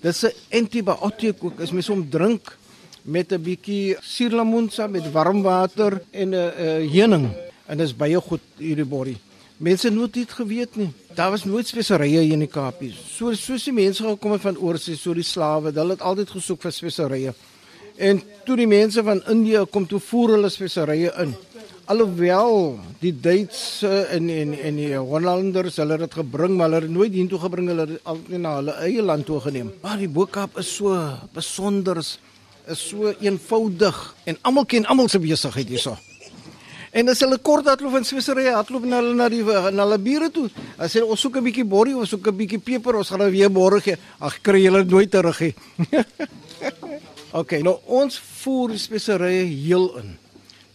Dis 0.00 0.22
'n 0.24 0.32
antibiotiek 0.52 1.44
ook. 1.44 1.60
As 1.60 1.72
mens 1.72 1.88
hom 1.88 2.08
drink 2.08 2.58
met 3.02 3.32
'n 3.32 3.42
bietjie 3.42 3.96
suurlemoen 4.00 4.70
saam 4.70 4.90
met 4.90 5.12
warm 5.12 5.42
water 5.42 6.02
en 6.10 6.28
'n 6.28 6.34
uh, 6.34 6.92
heuning 6.92 7.28
en 7.66 7.78
dis 7.78 7.96
baie 7.96 8.20
goed 8.20 8.40
hierdie 8.58 8.84
borrie. 8.84 9.18
Mense 9.60 9.90
nooit 9.90 10.14
dit 10.14 10.30
geweet 10.32 10.76
nie. 10.76 10.88
Daar 11.14 11.30
was 11.30 11.44
nooit 11.44 11.68
speserye 11.68 12.20
hier 12.22 12.32
in 12.32 12.38
die 12.38 12.48
Kaap 12.48 12.80
nie. 12.80 12.94
So 12.94 13.34
soos 13.36 13.64
die 13.64 13.74
mense 13.76 14.02
gekom 14.02 14.32
het 14.32 14.40
van 14.40 14.56
oorsee, 14.56 14.96
so 14.96 15.14
die 15.14 15.26
slawe, 15.26 15.72
hulle 15.76 15.90
het 15.98 16.00
altyd 16.00 16.30
gesoek 16.30 16.62
vir 16.62 16.72
speserye. 16.72 17.34
En 18.00 18.22
toe 18.46 18.56
die 18.56 18.66
mense 18.70 19.02
van 19.04 19.20
Indië 19.28 19.66
kom 19.70 19.84
toe 19.86 20.00
voer 20.00 20.38
hulle 20.38 20.48
speserye 20.48 21.12
in. 21.20 21.34
Alhoewel 21.90 22.78
die 23.02 23.12
Duitse 23.12 24.06
en 24.14 24.30
en 24.30 24.54
en 24.54 24.76
die 24.80 24.94
Hollanders 24.96 25.76
hulle 25.82 25.98
dit 25.98 26.16
gebring, 26.22 26.56
maar 26.56 26.70
hulle 26.70 26.86
het 26.86 26.94
nooit 26.94 27.12
hiertoe 27.12 27.42
gebring, 27.44 27.68
hulle 27.68 27.84
het 27.84 27.94
dit 27.98 28.04
altyd 28.08 28.40
na 28.40 28.54
hulle 28.62 28.78
eie 28.86 29.02
land 29.02 29.26
toe 29.26 29.40
geneem. 29.44 29.72
Maar 29.82 29.98
die 30.00 30.08
Boekap 30.08 30.56
is 30.62 30.70
so 30.76 30.96
besonder, 31.34 32.00
is 32.70 32.88
so 32.90 33.12
eenvoudig 33.20 33.98
en 34.24 34.38
almal 34.42 34.66
ken 34.66 34.86
almal 34.86 35.08
se 35.08 35.18
besigheid 35.18 35.68
hierso. 35.68 35.96
En 36.90 37.06
as 37.08 37.20
hulle 37.22 37.38
kort 37.38 37.68
hardloop 37.70 38.00
in 38.00 38.06
Switserye, 38.06 38.50
hardloop 38.50 38.86
na 38.90 38.98
hulle 38.98 39.14
na 39.14 39.28
die 39.30 39.44
na 39.46 39.84
hulle 39.84 39.98
bure 40.02 40.30
toe. 40.34 40.48
As 40.74 40.96
hulle 40.98 41.06
ons 41.06 41.20
soek 41.22 41.36
'n 41.38 41.44
bietjie 41.44 41.64
borrie, 41.64 41.94
ons 41.94 42.10
soek 42.10 42.26
'n 42.26 42.36
bietjie 42.36 42.58
peper, 42.58 42.96
ons 42.96 43.08
gaan 43.08 43.20
nou 43.22 43.30
weer 43.30 43.50
borrie 43.50 43.80
gee. 43.80 43.96
Ag, 44.18 44.42
kry 44.42 44.62
julle 44.64 44.84
nooit 44.84 45.10
terug 45.10 45.40
nie. 45.40 45.54
okay, 47.40 47.62
nou 47.62 47.78
ons 47.86 48.18
voer 48.42 48.76
speserye 48.78 49.46
heel 49.46 49.96
in. 49.98 50.18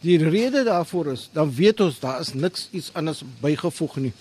Die 0.02 0.18
rede 0.18 0.64
daarvoor 0.64 1.12
is, 1.12 1.30
dan 1.34 1.52
weet 1.52 1.82
ons 1.82 2.00
daar 2.00 2.22
is 2.22 2.34
niks 2.34 2.70
iets 2.72 2.92
anders 2.94 3.24
bygevoeg 3.42 3.96
nie. 3.98 4.14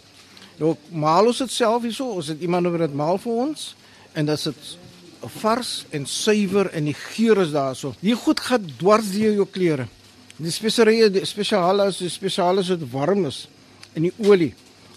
Nou 0.58 0.74
maal 0.90 1.26
ons 1.26 1.38
dit 1.38 1.50
self 1.50 1.82
hierso, 1.82 2.10
ons 2.10 2.26
het 2.26 2.40
iemand 2.40 2.66
wat 2.66 2.88
dit 2.88 2.94
maal 2.94 3.18
vir 3.18 3.32
ons 3.32 3.74
en 4.14 4.26
dit 4.26 4.34
is 4.34 4.76
vars 5.28 5.84
en 5.90 6.06
suiwer 6.06 6.70
en 6.72 6.84
die 6.84 6.96
geur 6.96 7.40
is 7.42 7.52
daarso. 7.54 7.94
Die 8.00 8.14
goed 8.14 8.40
gaan 8.40 8.66
dwars 8.78 9.10
deur 9.12 9.34
jou 9.34 9.46
klere. 9.50 9.88
Die 10.36 10.50
speserye, 10.50 11.10
die 11.14 11.24
spesiale 11.26 11.88
is 11.92 12.00
die 12.02 12.10
spesiale 12.10 12.60
is 12.60 12.72
dit 12.72 12.84
warm 12.90 13.26
is 13.26 13.46
en 13.94 14.02
die 14.02 14.14
olie. 14.26 14.52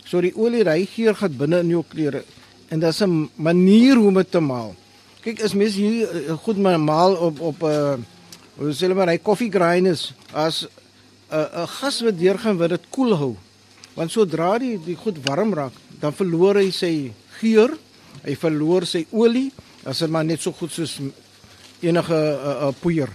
So 0.07 0.21
die 0.21 0.33
olie, 0.35 0.63
hy 0.65 0.85
geur 0.89 1.15
gaan 1.15 1.37
binne 1.37 1.61
in 1.61 1.75
jou 1.75 1.83
klere 1.87 2.23
en 2.69 2.79
daar's 2.79 3.01
'n 3.01 3.29
manier 3.35 3.95
hoe 3.95 4.07
om 4.07 4.13
dit 4.13 4.31
te 4.31 4.39
maal. 4.39 4.75
Kyk, 5.21 5.41
as 5.43 5.53
mens 5.53 5.75
hier 5.75 6.07
uh, 6.07 6.33
goed 6.43 6.57
maar 6.57 6.79
maal 6.79 7.15
op 7.15 7.39
op 7.39 7.63
'n 7.63 7.65
uh, 7.65 7.97
hoe 8.57 8.73
sê 8.73 8.87
hulle 8.87 8.95
maar 8.95 9.09
hy 9.09 9.17
koffie 9.17 9.51
grind 9.51 9.87
is 9.87 10.13
as 10.33 10.63
'n 10.63 11.35
uh, 11.35 11.63
'n 11.63 11.67
gas 11.67 12.01
wat 12.01 12.17
deurgaan 12.17 12.57
wat 12.57 12.69
dit 12.69 12.89
koel 12.89 13.15
hou. 13.15 13.35
Want 13.93 14.11
sodra 14.11 14.57
die 14.57 14.79
die 14.83 14.95
goed 14.95 15.17
warm 15.25 15.53
raak, 15.53 15.73
dan 15.99 16.13
verloor 16.13 16.55
hy 16.55 16.71
sy 16.71 17.11
geur, 17.39 17.77
hy 18.23 18.35
verloor 18.35 18.85
sy 18.85 19.05
olie, 19.11 19.51
dit 19.83 20.09
maar 20.09 20.25
net 20.25 20.41
so 20.41 20.51
goed 20.51 20.71
soos 20.71 20.99
enige 21.79 22.13
uh, 22.13 22.67
uh, 22.67 22.73
poeier. 22.81 23.09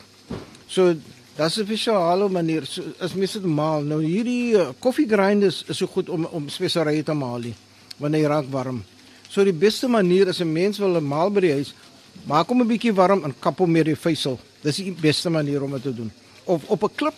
So 0.66 0.94
Dis 1.36 1.56
'n 1.56 1.64
spesiale 1.64 2.28
manier. 2.28 2.66
So, 2.66 2.82
as 2.98 3.14
mens 3.14 3.32
dit 3.32 3.44
maal, 3.44 3.82
nou 3.82 4.02
hierdie 4.04 4.52
uh, 4.52 4.68
koffie 4.78 5.08
grinders 5.08 5.64
is 5.66 5.78
so 5.78 5.86
goed 5.86 6.08
om 6.08 6.24
om 6.24 6.48
speserye 6.48 7.02
te 7.02 7.14
maal 7.14 7.40
nie 7.40 7.54
wanneer 7.96 8.26
hy 8.26 8.28
raak 8.28 8.50
warm. 8.50 8.82
So 9.28 9.44
die 9.44 9.56
beste 9.56 9.88
manier 9.88 10.28
is 10.28 10.40
'n 10.40 10.52
mens 10.52 10.78
wil 10.78 10.96
'n 10.96 11.04
maal 11.04 11.30
by 11.30 11.40
die 11.40 11.52
huis, 11.52 11.74
maak 12.26 12.48
hom 12.48 12.60
'n 12.60 12.68
bietjie 12.68 12.92
warm 12.92 13.24
en 13.24 13.34
kap 13.40 13.58
hom 13.58 13.70
met 13.70 13.84
die 13.84 13.96
vysel. 13.96 14.38
Dis 14.62 14.76
die 14.76 14.92
beste 14.92 15.30
manier 15.30 15.62
om 15.62 15.70
dit 15.72 15.82
te 15.82 15.94
doen. 15.94 16.12
Of 16.44 16.68
op 16.68 16.82
'n 16.82 16.94
klip, 16.96 17.14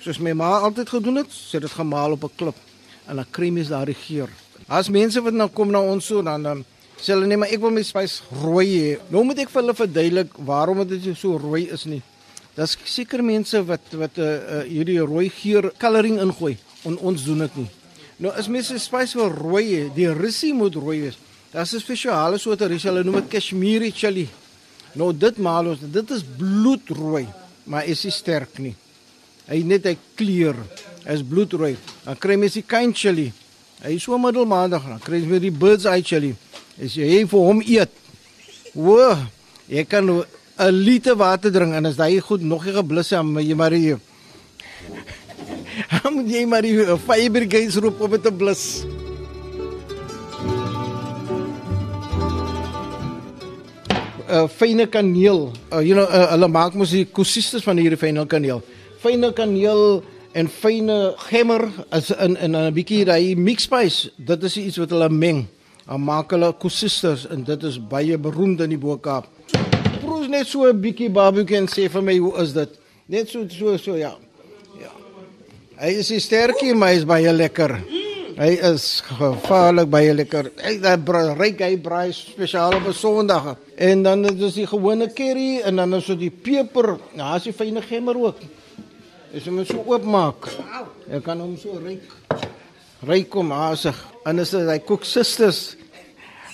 soos 0.00 0.18
my 0.18 0.32
ma 0.32 0.58
altyd 0.58 0.88
gedoen 0.88 1.16
het, 1.16 1.30
sit 1.30 1.60
dit 1.60 1.70
gemaal 1.70 2.12
op 2.12 2.24
'n 2.24 2.34
klip 2.36 2.56
en 3.06 3.16
dan 3.16 3.26
kry 3.30 3.50
mens 3.50 3.68
daardie 3.68 3.94
geur. 3.94 4.28
As 4.66 4.88
mense 4.88 5.22
wat 5.22 5.32
nou 5.32 5.48
kom 5.48 5.70
na 5.70 5.80
ons 5.80 6.06
so 6.06 6.22
dan 6.22 6.42
dan 6.42 6.64
sê 7.00 7.12
hulle 7.12 7.26
nee, 7.26 7.36
maar 7.36 7.52
ek 7.52 7.60
wil 7.60 7.72
my 7.74 7.82
spys 7.82 8.22
rooi 8.42 8.68
hê. 8.70 8.90
Nou 9.10 9.24
moet 9.24 9.44
ek 9.44 9.52
vir 9.52 9.62
hulle 9.62 9.76
verduidelik 9.76 10.36
waarom 10.46 10.82
dit 10.88 11.10
so 11.16 11.38
rooi 11.38 11.68
is 11.74 11.86
nie. 11.90 12.02
Daar's 12.54 12.76
seker 12.86 13.22
mense 13.22 13.58
wat 13.66 13.94
wat 13.98 14.18
'n 14.18 14.22
uh, 14.22 14.34
uh, 14.58 14.62
hierdie 14.68 15.00
rooi 15.00 15.28
geur 15.28 15.72
coloring 15.78 16.20
ingooi. 16.20 16.56
On, 16.84 16.96
ons 16.98 17.24
doen 17.24 17.38
dit 17.38 17.56
nie. 17.56 17.70
Nou 18.18 18.32
as 18.32 18.48
mense 18.48 18.78
spys 18.78 19.14
wil 19.14 19.28
rooi 19.28 19.64
hê, 19.74 19.82
die 19.94 20.10
risie 20.12 20.54
moet 20.54 20.74
rooi 20.74 21.00
wees. 21.00 21.18
Daar's 21.52 21.74
'n 21.74 21.80
spesiale 21.80 22.38
soort 22.38 22.60
risie, 22.60 22.90
hulle 22.90 23.04
noem 23.04 23.20
dit 23.22 23.28
Kashmiri 23.28 23.90
chili. 23.90 24.28
Nou 24.94 25.12
dit 25.12 25.36
maal 25.38 25.66
ons, 25.66 25.80
dit 25.80 26.10
is 26.10 26.22
bloedrooi, 26.22 27.26
maar 27.64 27.86
is 27.86 28.04
nie 28.04 28.12
sterk 28.12 28.58
nie. 28.58 28.74
Hy 29.48 29.62
net 29.62 29.84
hy 29.84 29.96
kleur, 30.14 30.56
hy 31.04 31.12
is 31.12 31.22
bloedrooi. 31.22 31.76
Dan 32.04 32.18
kry 32.18 32.36
mens 32.36 32.52
die 32.52 32.62
kind 32.66 32.96
chili. 32.96 33.32
Hy 33.82 33.96
is 33.96 34.02
so 34.02 34.18
middelmatig, 34.18 34.82
dan 34.82 35.00
kry 35.02 35.18
jy 35.20 35.28
weer 35.28 35.40
die 35.40 35.50
bird's 35.50 35.84
eye 35.84 36.02
chili. 36.02 36.34
As 36.82 36.94
jy 36.98 37.22
vir 37.30 37.40
hom 37.40 37.60
eet. 37.62 37.90
Wo, 38.74 38.98
jy 39.70 39.84
kan 39.84 40.10
'n 40.10 40.70
liter 40.70 41.14
water 41.16 41.50
drink 41.50 41.74
en 41.74 41.86
as 41.86 41.96
daai 41.96 42.20
goed 42.20 42.42
nog 42.42 42.64
nie 42.64 42.74
geblus 42.74 43.12
is, 43.12 43.22
maar 43.22 43.42
jy 43.42 43.54
maar 43.54 43.72
jy 43.72 43.98
Dan 45.90 46.14
moet 46.14 46.30
jy 46.30 46.44
maar 46.46 46.62
die 46.62 47.30
brigade 47.36 47.80
roep 47.80 48.00
om 48.00 48.10
dit 48.10 48.22
te 48.22 48.32
blus. 48.32 48.84
Uh 54.24 54.46
fynne 54.48 54.86
kaneel. 54.86 55.52
Uh, 55.70 55.80
you 55.84 55.94
know, 55.94 56.06
uh, 56.08 56.30
hulle 56.32 56.48
maak 56.48 56.74
mos 56.74 56.94
die 56.94 57.04
kosistes 57.06 57.62
van 57.66 57.78
hierdie 57.78 57.98
fynne 58.00 58.24
kaneel. 58.26 58.62
Fynne 59.02 59.32
kaneel 59.36 60.02
en 60.34 60.48
fynne 60.50 61.14
gemmer 61.28 61.68
as 61.90 62.10
in 62.10 62.36
in 62.36 62.56
'n 62.56 62.72
bietjie 62.74 63.04
daai 63.04 63.36
mix 63.36 63.68
spice. 63.68 64.10
Dit 64.16 64.42
is 64.42 64.56
iets 64.56 64.78
wat 64.78 64.90
hulle 64.90 65.08
meng. 65.08 65.46
Dan 65.84 66.00
maak 66.00 66.32
hulle 66.32 66.52
kosistes 66.56 67.26
en 67.28 67.44
dit 67.44 67.64
is 67.68 67.76
baie 67.78 68.16
beroemd 68.18 68.62
in 68.64 68.72
die 68.72 68.80
Bokaap. 68.80 69.26
Proes 70.00 70.28
net 70.32 70.46
so 70.48 70.64
'n 70.64 70.80
bietjie 70.80 71.10
barbecue 71.10 71.56
en 71.56 71.66
sê 71.68 71.88
vir 71.90 72.02
my 72.02 72.16
hoe 72.18 72.32
is 72.42 72.52
dit? 72.52 72.70
Net 73.06 73.28
so 73.28 73.44
so 73.48 73.76
so 73.76 73.96
ja. 73.96 74.14
Ja. 74.80 74.90
Hy 75.76 75.90
is 76.00 76.24
sterkie, 76.24 76.74
maar 76.74 76.88
hy 76.88 76.96
is 76.96 77.04
baie 77.04 77.32
lekker. 77.32 77.80
Hy 78.34 78.48
is 78.72 79.02
gevaarlik 79.06 79.90
baie 79.90 80.14
lekker. 80.14 80.50
Hy 80.58 80.78
daai 80.82 81.34
ryk 81.38 81.60
hy 81.60 81.76
braai 81.76 82.12
spesiaal 82.12 82.74
op 82.74 82.88
'n 82.88 82.92
Sondag. 82.92 83.56
En 83.76 84.02
dan 84.02 84.24
is 84.24 84.38
dit 84.38 84.54
die 84.54 84.66
gewone 84.66 85.12
curry 85.12 85.60
en 85.60 85.76
dan 85.76 85.94
is 85.94 86.06
dit 86.06 86.18
die 86.18 86.30
peper. 86.30 86.98
Nou, 87.14 87.34
as 87.34 87.44
jy 87.44 87.52
fynne 87.52 87.82
gemmer 87.82 88.16
ook. 88.16 88.36
As 89.36 89.44
jy 89.44 89.50
hom 89.50 89.64
so 89.64 89.84
oopmaak. 89.86 90.48
Jy 91.10 91.20
kan 91.20 91.40
hom 91.40 91.56
so 91.56 91.78
ryk. 91.78 92.02
Ryk 93.06 93.28
kom 93.28 93.52
asig. 93.52 94.13
En 94.24 94.38
is 94.40 94.54
hy 94.56 94.78
kook 94.80 95.04
sisters. 95.04 95.74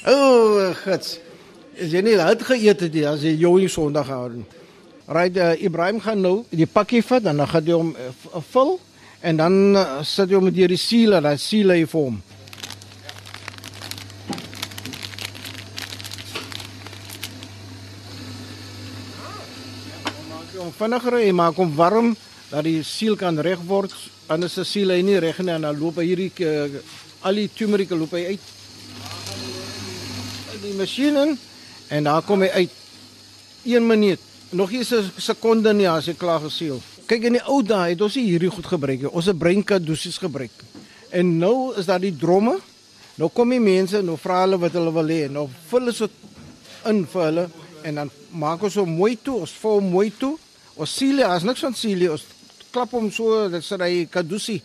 O, 0.02 0.14
oh, 0.14 0.70
gits. 0.82 1.18
As 1.80 1.92
jy 1.94 2.02
nie 2.02 2.16
dit 2.18 2.42
geëet 2.48 2.82
het 2.86 2.96
nie, 2.96 3.04
as 3.06 3.22
jy 3.22 3.36
jou 3.38 3.68
Sondag 3.70 4.10
hou. 4.10 4.42
Right, 5.10 5.36
uh, 5.38 5.54
Ibrahim 5.58 6.00
gaan 6.02 6.20
nou 6.22 6.44
die 6.50 6.66
pakkie 6.66 7.02
vat 7.02 7.28
en 7.30 7.42
dan 7.42 7.48
gaan 7.50 7.66
hy 7.66 7.76
hom 7.76 7.92
uh, 7.94 8.42
vul 8.52 8.76
en 9.22 9.38
dan 9.38 9.56
uh, 9.78 9.86
sit 10.06 10.30
jy 10.30 10.38
hom 10.38 10.46
met 10.46 10.58
hierdie 10.58 10.78
sealer, 10.78 11.22
dan 11.22 11.38
seal 11.38 11.74
hy 11.74 11.84
vir 11.86 12.06
hom. 12.08 12.20
vinniger, 20.80 21.16
hy 21.20 21.32
maak 21.36 21.58
hom 21.60 21.72
warm 21.76 22.14
dat 22.50 22.64
die 22.64 22.80
siel 22.86 23.16
kan 23.20 23.38
reg 23.42 23.60
word. 23.68 23.92
Anders 24.32 24.56
is 24.60 24.70
siel 24.70 24.92
hy 24.94 25.00
nie 25.04 25.18
reg 25.20 25.38
nie 25.44 25.52
en 25.52 25.66
dan 25.66 25.78
loop 25.78 26.00
hy 26.00 26.06
hierdie 26.08 26.30
al 27.26 27.40
die 27.40 27.48
turmeric 27.52 27.92
loop 27.94 28.14
hy 28.16 28.24
uit. 28.34 28.48
Die 30.60 30.76
masjien 30.76 31.16
in 31.16 31.36
en 31.90 32.08
daar 32.08 32.22
kom 32.26 32.44
hy 32.44 32.50
uit. 32.62 32.76
1 33.64 33.86
minuut. 33.86 34.20
Nog 34.50 34.70
nie 34.70 34.80
'n 34.80 35.10
sekonde 35.16 35.72
nie 35.72 35.88
as 35.88 36.06
hy 36.06 36.14
klaar 36.14 36.40
gesiel. 36.40 36.80
Kyk 37.06 37.24
in 37.24 37.32
die 37.32 37.46
ou 37.46 37.62
dae 37.62 37.90
het 37.90 38.00
ons 38.00 38.14
nie 38.14 38.24
hierdie 38.24 38.50
goed 38.50 38.66
gebruik 38.66 39.00
nie. 39.00 39.10
Ons 39.10 39.26
het 39.26 39.38
breinkadusies 39.38 40.18
gebruik. 40.18 40.50
En 41.10 41.38
nou 41.38 41.74
is 41.76 41.86
daar 41.86 42.00
die 42.00 42.16
dromme. 42.16 42.58
Nou 43.14 43.30
kom 43.30 43.50
die 43.50 43.60
mense, 43.60 44.02
nou 44.02 44.16
vra 44.16 44.40
hulle 44.40 44.58
wat 44.58 44.72
hulle 44.72 44.92
wil 44.92 45.08
hê. 45.08 45.28
Nou 45.30 45.48
vul 45.68 45.80
hulle 45.80 45.92
so 45.92 46.08
in 46.84 47.06
vir 47.06 47.24
hulle 47.24 47.48
en 47.82 47.94
dan 47.94 48.10
maak 48.30 48.62
ons 48.62 48.72
so 48.72 48.86
mooi 48.86 49.18
toe, 49.22 49.40
ons 49.40 49.52
vou 49.62 49.80
mooi 49.80 50.12
toe. 50.18 50.38
Ons 50.80 50.96
siel, 50.96 51.22
as 51.24 51.42
niks 51.42 51.60
van 51.60 51.74
siel, 51.74 52.06
ons 52.12 52.24
klap 52.70 52.92
hom 52.96 53.10
so, 53.12 53.48
dit 53.52 53.64
sê 53.64 53.78
hy 53.82 54.06
kadusi. 54.10 54.60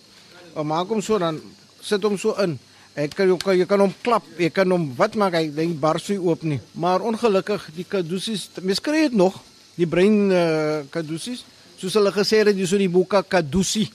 Ons 0.54 0.68
maak 0.68 0.88
hom 0.88 1.02
so 1.02 1.18
dan 1.20 1.42
sit 1.86 2.06
hom 2.06 2.18
so 2.18 2.34
in. 2.42 2.58
Ek 2.96 3.12
kan 3.12 3.28
jy 3.28 3.36
kan, 3.42 3.58
jy 3.60 3.66
kan 3.68 3.82
hom 3.84 3.92
klap, 4.04 4.28
jy 4.40 4.50
kan 4.56 4.72
hom 4.72 4.88
wat 4.96 5.18
maak 5.20 5.36
hy 5.36 5.50
ding 5.52 5.76
bars 5.80 6.08
hy 6.10 6.16
oop 6.16 6.46
nie. 6.48 6.62
Maar 6.80 7.04
ongelukkig 7.04 7.68
die 7.76 7.86
kadusies, 7.88 8.48
mens 8.64 8.80
kry 8.80 9.10
dit 9.10 9.18
nog, 9.20 9.36
die 9.76 9.88
brein 9.90 10.32
uh, 10.32 10.80
kadusies. 10.94 11.44
Soos 11.76 11.98
hulle 12.00 12.14
gesê 12.16 12.40
het, 12.40 12.56
dis 12.56 12.72
so 12.72 12.80
die 12.80 12.90
boeka 12.92 13.20
kadusi. 13.28 13.90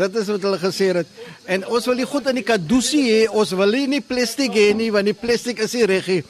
Dit 0.00 0.14
is 0.16 0.28
wat 0.32 0.44
hulle 0.48 0.58
gesê 0.58 0.90
het. 0.96 1.08
En 1.46 1.66
ons 1.68 1.86
wil 1.86 2.00
nie 2.00 2.08
goed 2.08 2.28
in 2.32 2.40
die 2.40 2.46
kadusi 2.46 3.04
hê, 3.06 3.22
ons 3.30 3.54
wil 3.58 3.78
nie 3.90 4.02
plastiek 4.02 4.54
hê 4.58 4.70
nie, 4.74 4.90
want 4.90 5.06
die 5.06 5.16
plastiek 5.16 5.60
is 5.62 5.74
nie 5.76 5.88
reg 5.90 6.08
nie. 6.10 6.20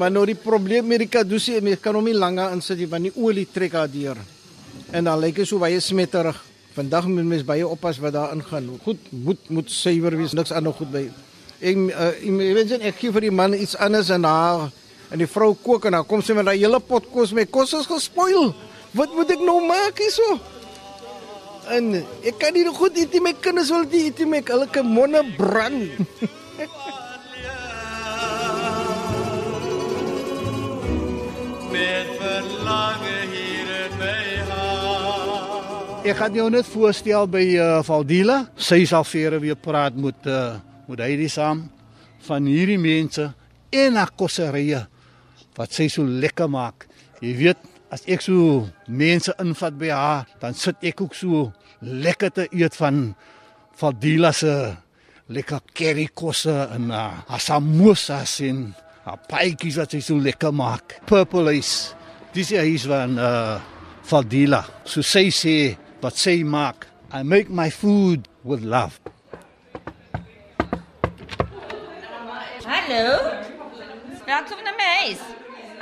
Maar 0.00 0.10
nou 0.10 0.22
die 0.26 0.38
probleem 0.40 0.86
met 0.88 1.04
die 1.04 1.10
kadusi, 1.12 1.58
mens 1.60 1.82
kan 1.84 1.94
hom 1.94 2.06
nie 2.08 2.16
langer 2.16 2.54
insit 2.56 2.80
nie, 2.80 2.88
want 2.88 3.10
die 3.10 3.14
olie 3.20 3.44
trek 3.52 3.76
daardeur. 3.76 4.18
En 4.90 5.04
dan 5.04 5.20
lyk 5.20 5.42
dit 5.42 5.48
so 5.48 5.60
baie 5.60 5.78
smetterig. 5.84 6.38
Vandag 6.72 7.06
moet 7.06 7.24
mens 7.24 7.44
baie 7.44 7.66
oppas 7.68 7.98
wat 8.00 8.12
daar 8.12 8.32
ingaan. 8.32 8.70
Goed, 8.82 8.98
moet 9.10 9.48
moet 9.48 9.70
suiwer 9.70 10.16
wees, 10.16 10.32
niks 10.32 10.52
anders 10.52 10.76
goed 10.76 10.90
by. 10.92 11.02
Ek 11.60 11.76
uh, 11.76 12.06
ek 12.08 12.70
net 12.70 12.86
ek 12.88 12.96
gee 13.00 13.12
vir 13.12 13.28
die 13.28 13.34
man 13.34 13.52
iets 13.54 13.76
anders 13.76 14.08
en 14.10 14.24
haar 14.24 14.70
en 15.12 15.20
die 15.20 15.28
vrou 15.28 15.52
kook 15.54 15.84
en 15.84 15.98
dan 15.98 16.06
kom 16.08 16.24
sy 16.24 16.32
met 16.34 16.48
daai 16.48 16.56
hele 16.56 16.80
pot 16.80 17.04
kos 17.12 17.34
met 17.36 17.50
kos 17.52 17.76
is 17.76 17.90
gespoil. 17.90 18.54
Wat 18.96 19.12
moet 19.12 19.36
ek 19.36 19.44
nou 19.44 19.60
maak 19.68 20.00
hierso? 20.00 20.40
En 21.70 21.92
ek 22.24 22.40
kan 22.40 22.56
nie 22.56 22.64
goed 22.66 22.96
eet 22.98 23.12
nie, 23.12 23.22
my 23.28 23.34
kinders 23.36 23.70
wil 23.70 23.84
nie 23.84 24.08
eet 24.08 24.24
nie, 24.24 24.42
hulle 24.48 24.68
kan 24.72 24.88
monde 24.88 25.22
brand. 25.36 25.92
Met 31.72 32.08
verlange 32.20 33.11
Ek 36.02 36.16
gaan 36.18 36.34
jou 36.34 36.48
net 36.50 36.66
voorstel 36.66 37.28
by 37.30 37.42
uh, 37.62 37.66
Valdila. 37.86 38.40
Sy 38.58 38.80
sal 38.90 39.04
vir 39.06 39.36
weer 39.38 39.54
praat 39.54 39.94
met 39.94 40.24
uh, 40.26 40.56
met 40.90 40.98
hy 40.98 41.28
saam 41.30 41.60
van 42.26 42.48
hierdie 42.50 42.78
mense 42.82 43.28
en 43.70 43.98
haar 44.00 44.10
kosserye 44.18 44.80
wat 45.54 45.70
sy 45.70 45.86
so 45.86 46.02
lekker 46.02 46.50
maak. 46.50 46.88
Jy 47.22 47.36
weet, 47.38 47.60
as 47.94 48.02
ek 48.10 48.24
so 48.26 48.64
mense 48.90 49.30
invat 49.38 49.76
by 49.78 49.92
haar, 49.94 50.26
dan 50.42 50.58
sit 50.58 50.82
ek 50.90 51.04
ook 51.04 51.14
so 51.14 51.44
lekker 51.86 52.34
te 52.34 52.48
eet 52.50 52.74
van 52.80 53.12
Valdila 53.78 54.32
se 54.34 54.50
lekker 55.30 55.62
curry 55.70 56.08
kosse 56.10 56.56
en 56.74 56.90
uh, 56.90 57.12
haar 57.30 57.44
samosas 57.46 58.40
en 58.48 58.72
haar 59.06 59.22
paadjies 59.30 59.78
wat 59.78 59.94
sy 59.94 60.02
so 60.02 60.18
lekker 60.18 60.50
maak. 60.50 60.98
Purple 61.06 61.54
ice. 61.54 61.94
Dis 62.34 62.50
is 62.50 62.58
huis 62.58 62.90
van 62.90 63.14
uh 63.22 63.60
Valdila. 64.02 64.64
So 64.82 65.06
sy 65.06 65.28
sê 65.30 65.56
wat 66.02 66.18
sy 66.18 66.42
maak. 66.42 66.88
I 67.14 67.22
make 67.22 67.48
my 67.48 67.70
food 67.70 68.26
with 68.42 68.62
love. 68.66 68.98
Hallo. 72.66 73.06
Welkom 74.26 74.64
na 74.66 74.72
my 74.74 74.88
huis. 75.02 75.22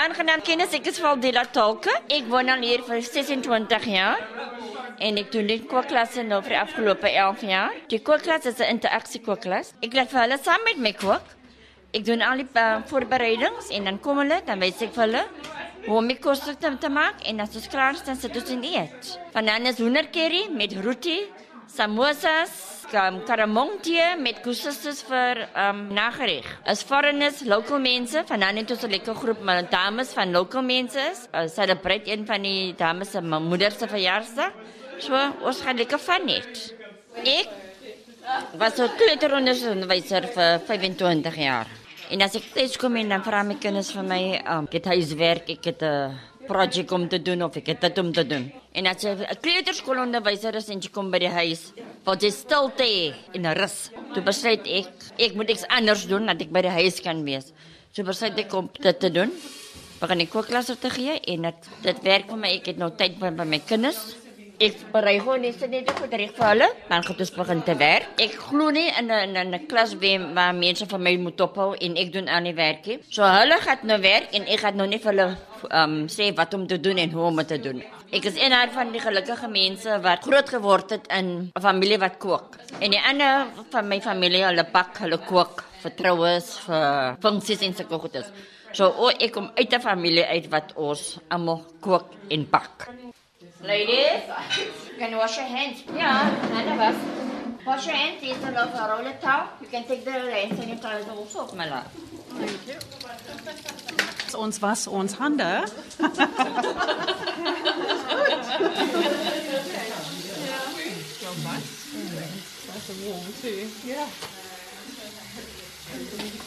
Aangenaam 0.01 0.43
kennis, 0.45 0.75
ek 0.77 0.91
is 0.93 1.01
Valdela 1.01 1.47
Tolke. 1.55 1.93
Ek 2.13 2.29
woon 2.29 2.53
al 2.53 2.65
hier 2.65 2.85
vir 2.85 3.01
26 3.05 3.89
jaar. 3.95 4.21
En 5.01 5.17
ek 5.21 5.33
doen 5.33 5.49
die 5.49 5.61
kooklasse 5.65 6.25
nou 6.29 6.43
vir 6.45 6.57
die 6.57 6.61
afgelope 6.61 7.09
11 7.09 7.45
jaar. 7.49 7.77
Die 7.89 8.03
kookklas 8.05 8.49
is 8.51 8.61
'n 8.61 8.77
interaksie 8.77 9.23
kookklas. 9.25 9.73
Ek 9.81 9.97
laat 9.97 10.13
vir 10.13 10.21
hulle 10.25 10.39
saam 10.39 10.61
met 10.69 10.77
my 10.77 10.93
kook. 10.93 11.25
Ek 11.97 12.05
doen 12.05 12.21
al 12.23 12.45
die 12.45 12.49
uh, 12.55 12.85
voorbereidings 12.87 13.73
en 13.73 13.85
dan 13.85 14.01
kom 14.01 14.19
hulle, 14.21 14.43
dan 14.47 14.61
wys 14.61 14.83
ek 14.83 14.93
vir 14.95 15.05
hulle 15.09 15.25
om 15.89 16.09
die 16.09 16.19
kos 16.19 16.41
te, 16.45 16.55
te 16.81 16.89
maak 16.89 17.23
en 17.25 17.41
as 17.41 17.51
dit 17.51 17.69
klaar 17.73 17.95
is, 17.95 18.03
dan 18.03 18.17
sit 18.17 18.37
ons 18.37 18.51
in 18.51 18.65
eet. 18.65 19.15
Vanaand 19.33 19.67
is 19.73 19.79
hoendercurry 19.79 20.49
met 20.53 20.75
roti, 20.85 21.21
samosas, 21.71 22.53
um, 22.99 23.21
karamontjie 23.27 24.17
met 24.21 24.41
kussus 24.45 25.03
vir 25.07 25.45
um 25.55 25.87
nagereg. 25.95 26.47
As 26.67 26.83
foreigners, 26.83 27.45
local 27.47 27.79
mense, 27.79 28.25
vanaand 28.27 28.63
het 28.63 28.71
ons 28.71 28.85
'n 28.85 28.91
lekker 28.91 29.15
groep 29.15 29.41
maar 29.43 29.63
dames 29.71 30.13
van 30.13 30.33
local 30.33 30.63
mense. 30.63 31.01
Uh, 31.33 31.47
celebrate 31.49 32.11
een 32.11 32.27
van 32.27 32.43
die 32.43 32.75
dames 32.75 33.11
se 33.11 33.21
moeder 33.21 33.71
se 33.71 33.87
verjaarsdag. 33.89 34.53
So, 34.99 35.15
ons 35.43 35.61
gaan 35.61 35.77
lekker 35.77 35.99
van 35.99 36.27
net. 36.27 36.75
Ek 37.25 37.49
was 38.59 38.79
'n 38.79 38.91
kleuteronderwyser 38.97 40.29
vir 40.35 40.61
25 40.67 41.37
jaar. 41.37 41.67
En 42.11 42.25
as 42.27 42.35
ek 42.35 42.49
steeds 42.49 42.79
kom 42.81 42.97
en 42.99 43.13
dan 43.13 43.23
vra 43.23 43.45
my 43.47 43.55
kinders 43.63 43.93
vir 43.95 44.03
my, 44.03 44.23
um, 44.43 44.65
ek 44.67 44.81
het 44.81 44.89
huiswerk, 44.91 45.51
ek 45.55 45.67
het 45.71 45.83
'n 45.87 46.19
projek 46.49 46.91
om 46.91 47.07
te 47.09 47.23
doen 47.23 47.43
of 47.43 47.57
ek 47.57 47.67
het 47.67 47.81
dit 47.81 47.99
om 47.99 48.13
te 48.13 48.27
doen. 48.27 48.51
En 48.75 48.87
as 48.87 49.05
'n 49.05 49.39
kleuterskoolonderwyser 49.41 50.55
is 50.57 50.69
en 50.71 50.81
jy 50.81 50.91
kom 50.91 51.11
by 51.11 51.19
die 51.19 51.29
huis, 51.29 51.73
wil 52.05 52.17
jy 52.17 52.31
stilte 52.31 52.83
hê 52.83 53.15
en 53.35 53.55
rus. 53.55 53.91
Toe 54.15 54.23
besluit 54.23 54.67
ek, 54.67 54.91
ek 55.19 55.35
moet 55.35 55.51
iets 55.51 55.67
anders 55.69 56.07
doen 56.07 56.27
dat 56.27 56.41
ek 56.41 56.51
by 56.51 56.63
die 56.63 56.77
huis 56.83 57.01
kan 57.01 57.25
wees. 57.25 57.53
So 57.93 58.03
besluit 58.03 58.39
ek 58.39 58.53
om 58.55 58.69
dit 58.73 59.01
te 59.01 59.11
doen. 59.11 59.31
Begin 60.01 60.21
ek 60.21 60.31
kookklasse 60.31 60.79
te 60.79 60.91
gee 60.91 61.21
en 61.21 61.43
dit 61.43 61.69
dit 61.83 62.03
werk 62.03 62.29
vir 62.29 62.37
my. 62.37 62.49
Ek 62.49 62.67
het 62.67 62.77
nou 62.77 62.91
tyd 62.91 63.19
by 63.19 63.45
my 63.45 63.59
kinders. 63.59 64.17
Ek 64.61 64.75
berei 64.93 65.15
gewoon 65.23 65.41
net 65.41 65.63
net 65.73 65.91
goed 65.97 66.13
reg 66.21 66.35
vir 66.37 66.45
hulle, 66.45 66.67
dan 66.91 67.05
gaan 67.07 67.21
ons 67.25 67.31
begin 67.33 67.61
te 67.65 67.75
werk. 67.81 68.11
Ek 68.21 68.35
glo 68.37 68.69
nie 68.71 68.91
in 69.01 69.07
'n 69.09 69.37
in 69.37 69.55
'n 69.55 69.67
klas 69.67 69.95
waar, 70.03 70.35
waar 70.35 70.55
mense 70.55 70.85
van 70.87 71.03
my 71.03 71.17
moet 71.17 71.41
ophou 71.41 71.75
en 71.75 71.97
ek 71.97 72.13
doen 72.13 72.29
aan 72.29 72.45
die 72.45 72.53
werkie. 72.55 72.99
So 73.09 73.23
hulle 73.23 73.57
gaan 73.61 73.79
nou 73.83 73.99
werk 74.01 74.29
en 74.35 74.45
ek 74.47 74.61
gaan 74.61 74.77
nou 74.77 74.87
net 74.87 75.03
vir 75.03 75.13
hulle 75.13 75.37
um 75.71 75.95
sê 76.09 76.35
wat 76.37 76.55
om 76.55 76.67
te 76.67 76.79
doen 76.81 76.99
en 76.99 77.11
hoe 77.11 77.25
om 77.25 77.43
te 77.47 77.59
doen. 77.59 77.83
Ek 78.13 78.25
is 78.25 78.37
een 78.37 78.53
van 78.75 78.93
die 78.93 79.01
gelukkige 79.01 79.49
mense 79.49 80.01
wat 80.03 80.25
groot 80.29 80.49
geword 80.49 80.91
het 80.91 81.07
in 81.09 81.51
'n 81.57 81.61
familie 81.61 81.99
wat 81.99 82.19
kook. 82.19 82.57
En 82.81 82.91
die 82.91 83.01
ander 83.01 83.47
van 83.71 83.89
my 83.89 84.01
familie, 84.01 84.45
hulle 84.45 84.67
bak, 84.73 84.99
hulle 84.99 85.19
kook 85.19 85.65
vir 85.83 85.95
troues, 85.95 86.59
vir 86.67 87.17
funksies 87.21 87.63
en 87.63 87.75
sulke 87.75 87.99
goedes. 87.99 88.27
So 88.73 88.85
o, 88.85 89.09
ek 89.09 89.33
kom 89.33 89.51
uit 89.55 89.73
'n 89.73 89.81
familie 89.81 90.27
uit 90.27 90.51
wat 90.51 90.73
ons 90.77 91.19
almal 91.31 91.65
kook 91.81 92.13
en 92.29 92.51
bak. 92.51 92.89
Ladies, 93.63 94.23
you 94.87 94.99
can 94.99 95.17
wash 95.17 95.39
your 95.39 95.47
hands. 95.47 95.83
Yeah, 95.95 96.29
none 96.53 96.69
of 96.69 96.79
us. 96.79 96.97
Wash 97.67 97.87
your 97.87 97.95
hands. 97.95 98.23
Use 98.23 98.37
a 98.37 98.51
little 98.51 98.69
roller 98.69 99.15
towel. 99.23 99.49
You 99.63 99.67
can 99.69 99.85
take 99.85 100.05
the 100.05 100.13
hand 100.13 100.53
sanitizer 100.53 101.09
also 101.09 101.47
my 101.57 101.67
love. 101.69 101.87
Ons 104.35 104.61
was 104.61 104.87
ons 104.89 105.15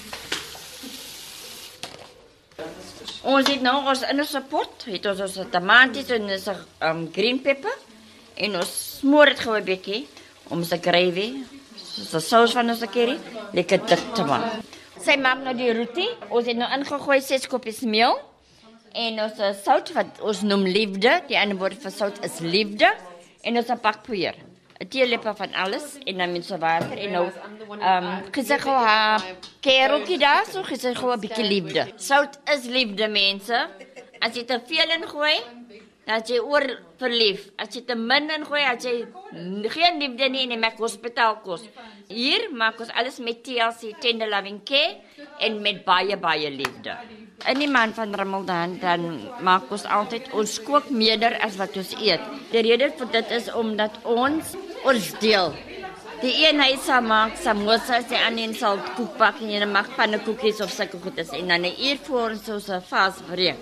hande. 3.03 3.19
Ons 3.23 3.49
het 3.49 3.61
nou 3.61 3.75
ons 3.89 4.03
in 4.09 4.19
ons 4.19 4.35
pot, 4.49 4.85
het 4.87 5.05
ons 5.05 5.19
ons 5.19 5.39
tomaties 5.51 6.09
en 6.17 6.29
ons 6.29 6.47
um, 6.89 7.03
green 7.13 7.39
pepper 7.43 7.75
en 8.35 8.55
ons 8.55 8.73
smoor 8.99 9.33
dit 9.33 9.39
gou 9.39 9.57
'n 9.57 9.65
bietjie 9.65 10.07
om 10.49 10.57
ons 10.59 10.73
gravy, 10.81 11.43
so 11.77 12.19
sous 12.19 12.53
van 12.53 12.69
ons 12.69 12.83
curry, 12.91 13.17
lekker 13.53 13.85
dik 13.85 14.13
te 14.15 14.23
maak. 14.23 14.63
Sy 14.99 15.17
maak 15.17 15.43
nou 15.43 15.53
die 15.53 15.73
roti. 15.73 16.07
Ons 16.29 16.47
het 16.47 16.57
nou 16.57 16.69
ingegooi 16.71 17.19
6 17.21 17.47
koppies 17.47 17.81
meel 17.81 18.15
en 18.93 19.19
ons 19.19 19.39
uh, 19.39 19.53
sout 19.53 19.91
wat 19.93 20.21
ons 20.21 20.41
noem 20.41 20.63
liefde. 20.63 21.21
Die 21.27 21.37
ander 21.37 21.57
woord 21.57 21.81
vir 21.81 21.91
sout 21.91 22.19
is 22.23 22.39
liefde 22.39 22.89
en 23.43 23.57
ons 23.57 23.71
pak 23.81 24.03
poeier. 24.03 24.35
Teelepel 24.87 25.35
van 25.35 25.53
alles 25.53 25.97
en 26.03 26.17
dan 26.17 26.31
met 26.31 26.45
so 26.45 26.57
water 26.57 26.97
en 26.97 27.11
nou 27.11 27.25
ehm 27.79 28.05
um, 28.05 28.31
gesê 28.31 28.59
gou 28.59 28.75
ha 28.75 29.17
kereltjie 29.61 30.17
daar 30.17 30.45
so 30.45 30.63
gesê 30.63 30.93
gou 30.95 31.11
'n 31.13 31.19
bietjie 31.19 31.47
liefde. 31.47 31.87
Sout 31.95 32.39
is 32.53 32.65
liefde 32.65 33.07
mense. 33.07 33.67
As 34.19 34.35
jy 34.35 34.43
te 34.43 34.59
veel 34.67 34.89
in 34.95 35.07
gooi, 35.07 35.37
dan 36.07 36.23
jy 36.27 36.39
oor 36.43 36.65
verlief. 36.99 37.47
As 37.59 37.71
jy 37.75 37.83
te 37.87 37.95
min 37.95 38.29
in 38.33 38.43
gooi, 38.47 38.61
as 38.67 38.83
jy 38.83 39.05
geen 39.71 39.99
liefde 40.01 40.29
nie 40.31 40.43
en 40.45 40.55
jy 40.55 40.59
maak 40.59 40.79
hospitaal 40.81 41.39
kos. 41.45 41.63
Hier 42.09 42.49
maak 42.51 42.81
ons 42.83 42.91
alles 42.99 43.19
met 43.23 43.43
TLC 43.45 43.95
tender 44.03 44.29
loving 44.31 44.61
care 44.67 44.99
en 45.39 45.61
met 45.63 45.83
baie 45.85 46.17
baie 46.19 46.51
liefde. 46.51 46.97
In 47.47 47.59
die 47.59 47.71
maand 47.71 47.95
van 47.95 48.15
Ramadan 48.15 48.77
dan 48.81 49.07
maak 49.43 49.71
ons 49.71 49.87
altyd 49.87 50.29
ons 50.35 50.59
kook 50.67 50.91
meerder 50.91 51.37
as 51.43 51.57
wat 51.61 51.75
ons 51.79 51.95
eet. 51.99 52.23
Die 52.51 52.63
rede 52.67 52.91
vir 52.99 53.11
dit 53.17 53.35
is 53.39 53.49
omdat 53.51 53.99
ons 54.03 54.55
ons 54.83 55.11
deel. 55.21 55.53
Die 56.23 56.33
een 56.45 56.61
hy 56.63 56.77
sal 56.79 57.03
maak 57.03 57.35
samosas, 57.41 58.07
die 58.07 58.19
ander 58.19 58.45
een 58.45 58.55
sal 58.55 58.79
koek 58.95 59.17
bak 59.19 59.41
en 59.43 59.51
jy 59.51 59.65
maak 59.67 59.89
pannekoekies 59.97 60.61
of 60.63 60.71
sulke 60.71 60.99
goedes 61.03 61.33
en 61.35 61.47
dan 61.51 61.65
'n 61.65 61.75
uur 61.87 61.97
voor 62.07 62.29
ons 62.31 62.49
ons 62.49 62.69
vas 62.89 63.15
breek. 63.27 63.59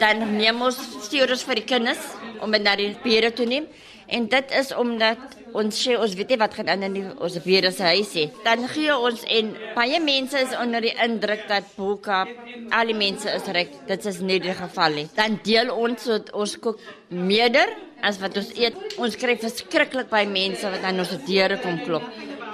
Dan 0.00 0.36
neem 0.36 0.62
ons 0.62 0.78
stuur 1.06 1.30
ons 1.30 1.44
vir 1.44 1.54
die 1.54 1.64
kinders 1.64 2.02
om 2.40 2.50
dit 2.50 2.62
na 2.62 2.76
die 2.76 2.96
bure 3.02 3.32
toe 3.32 3.46
neem 3.46 3.66
en 4.06 4.28
dit 4.30 4.52
is 4.60 4.72
omdat 4.74 5.36
ons 5.56 5.78
sê 5.82 5.96
ons 5.98 6.14
weet 6.18 6.34
nie 6.34 6.38
wat 6.40 6.54
gaan 6.58 6.84
in 6.86 6.94
die, 6.94 7.04
ons 7.22 7.38
bure 7.44 7.70
se 7.72 7.86
huis 7.94 8.12
nie. 8.18 8.26
Dan 8.44 8.66
gee 8.70 8.94
ons 8.94 9.24
en 9.38 9.52
baie 9.76 10.00
mense 10.04 10.38
is 10.38 10.54
onder 10.60 10.84
die 10.84 10.94
indruk 11.02 11.46
dat 11.48 11.68
Boekap 11.76 12.30
al 12.76 12.92
die 12.92 12.98
mense 12.98 13.30
is 13.32 13.48
reg. 13.56 13.72
Dit 13.88 14.06
is 14.06 14.20
nie 14.20 14.38
die 14.42 14.54
geval 14.56 15.00
nie. 15.00 15.06
Dan 15.16 15.40
deel 15.46 15.72
ons 15.72 16.06
so 16.06 16.20
ons 16.36 16.56
kook 16.62 16.82
meerder 17.08 17.72
as 18.04 18.20
wat 18.22 18.36
ons 18.36 18.52
eet. 18.58 18.76
Ons 19.00 19.16
kry 19.20 19.38
verskriklik 19.40 20.10
baie 20.12 20.28
mense 20.28 20.68
wat 20.70 20.84
aan 20.86 21.02
ons 21.02 21.16
deure 21.26 21.58
kom 21.64 21.80
klop. 21.86 22.06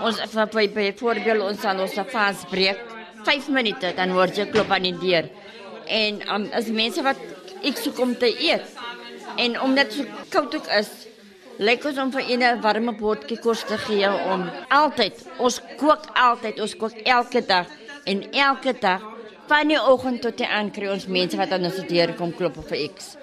Ons 0.03 0.23
by 0.55 0.67
byvoorbeeld 0.75 1.47
ons 1.51 1.61
sal 1.63 1.81
ons 1.83 2.01
vas 2.13 2.47
breek 2.51 2.81
5 3.27 3.51
minute 3.55 3.93
dan 3.97 4.15
word 4.17 4.39
jy 4.39 4.49
klop 4.51 4.71
aan 4.75 4.89
die 4.89 4.97
deur. 4.99 5.29
En 5.87 6.23
um, 6.31 6.49
as 6.55 6.71
mense 6.71 7.03
wat 7.03 7.19
ek 7.63 7.79
soek 7.79 7.99
om 8.03 8.15
te 8.19 8.31
eet. 8.31 8.67
En 9.41 9.61
omdat 9.65 9.95
so 9.95 10.05
koud 10.33 10.55
ook 10.55 10.69
is, 10.79 10.91
lyk 11.59 11.85
ons 11.85 11.99
om 11.99 12.11
vir 12.11 12.23
'n 12.23 12.61
warme 12.61 12.93
potjie 12.97 13.39
kos 13.41 13.65
te 13.65 13.77
gee 13.77 14.09
om 14.09 14.51
altyd 14.71 15.15
ons 15.39 15.61
kook 15.77 16.07
altyd 16.15 16.61
ons 16.61 16.75
kook 16.75 16.95
elke 17.05 17.41
dag. 17.47 17.67
En 18.05 18.23
elke 18.33 18.73
dag 18.73 19.01
van 19.47 19.69
die 19.69 19.79
oggend 19.79 20.23
tot 20.23 20.37
die 20.37 20.47
aand 20.47 20.73
kry 20.73 20.89
ons 20.89 21.07
mense 21.07 21.37
wat 21.37 21.53
aan 21.53 21.65
ons 21.65 21.83
deur 21.89 22.15
kom 22.15 22.33
klop 22.33 22.57
vir 22.69 22.89
X 22.95 23.17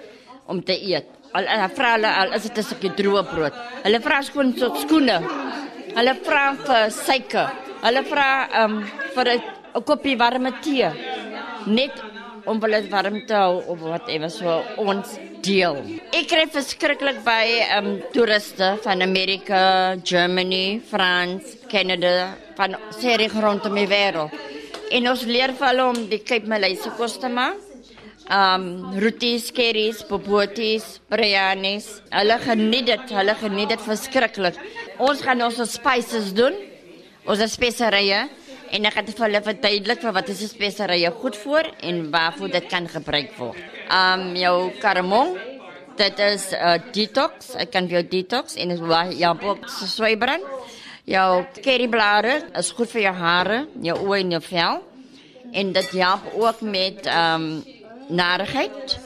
om 0.46 0.62
te 0.62 0.72
eet. 0.72 1.06
Al 1.32 1.46
vra 1.74 1.92
hulle 1.94 2.10
al 2.20 2.32
is 2.32 2.42
dit 2.42 2.58
'n 2.58 2.62
stukkie 2.62 2.94
droë 2.94 3.22
brood? 3.34 3.54
Hulle 3.84 4.00
vra 4.00 4.22
skoon 4.22 4.56
so 4.58 4.74
skoene. 4.74 5.20
Hulle 5.96 6.14
vra 6.24 6.54
vir 6.54 6.90
suiker. 6.90 7.50
Hulle 7.82 8.02
vra 8.02 8.64
um, 8.64 8.82
vir 9.14 9.26
'n 9.74 9.82
koppie 9.84 10.16
warme 10.16 10.52
tee 10.62 10.90
net 11.66 11.92
om 12.48 12.60
hulle 12.62 12.80
warm 12.90 13.20
te 13.26 13.36
hou 13.36 13.60
of 13.72 13.82
whatever 13.84 14.30
so 14.32 14.60
ons 14.80 15.16
deel. 15.44 15.78
Ek 16.16 16.28
kry 16.30 16.44
verskriklik 16.52 17.20
by 17.26 17.44
um 17.78 17.90
toeriste 18.14 18.74
van 18.84 19.02
Amerika, 19.04 19.96
Germany, 20.04 20.80
Frans, 20.90 21.56
Canada, 21.70 22.34
van 22.58 22.76
serie 22.98 23.30
rondom 23.32 23.76
die 23.78 23.88
wêreld. 23.90 24.34
En 24.90 25.10
ons 25.12 25.26
leer 25.26 25.54
vir 25.54 25.68
hulle 25.70 25.88
om 25.92 26.00
die 26.10 26.22
Cape 26.26 26.50
Malay 26.50 26.76
se 26.76 26.90
kos 26.98 27.18
te 27.22 27.30
maak. 27.30 27.58
Um 28.30 28.94
roties, 29.02 29.48
curries, 29.50 30.04
popoties, 30.06 31.00
biryanis. 31.10 31.88
Hulle 32.14 32.36
geniet 32.44 32.90
dit, 32.92 33.14
hulle 33.16 33.34
geniet 33.40 33.72
dit 33.74 33.86
verskriklik. 33.86 34.58
Ons 35.02 35.22
gaan 35.26 35.42
ons 35.42 35.62
spices 35.70 36.30
doen. 36.36 36.54
Ons 37.30 37.42
speserye 37.52 38.28
en 38.70 38.86
ek 38.86 38.98
het 39.00 39.12
vir 39.14 39.26
hulle 39.26 39.42
verduidelik 39.44 40.02
vir 40.02 40.12
wat 40.14 40.28
is 40.28 40.42
'n 40.42 40.48
speserye 40.48 41.10
goed 41.20 41.36
vir 41.36 41.70
en 41.82 42.10
waarvoor 42.10 42.50
dit 42.50 42.66
kan 42.68 42.88
gebruik 42.88 43.32
word. 43.38 43.58
Um 43.90 44.36
jou 44.36 44.70
karmon, 44.80 45.38
dit 45.96 46.18
is 46.18 46.52
'n 46.52 46.56
uh, 46.56 46.78
detox, 46.92 47.54
ek 47.56 47.70
kan 47.70 47.88
vir 47.88 48.00
jou 48.00 48.08
detox 48.08 48.56
en 48.56 48.70
is 48.70 48.80
ja, 49.18 49.36
ook 49.42 49.68
swybrand. 49.68 50.44
Jou 51.04 51.44
curryblare 51.62 52.42
is 52.58 52.70
goed 52.70 52.90
vir 52.90 53.02
jou 53.02 53.14
hare, 53.14 53.66
jou 53.82 53.96
oë 53.98 54.20
en 54.20 54.30
jou 54.30 54.42
vel. 54.42 54.82
En 55.52 55.72
dit 55.72 55.90
help 55.90 56.22
ook 56.34 56.60
met 56.60 57.06
um 57.06 57.64
narigheid, 58.08 58.98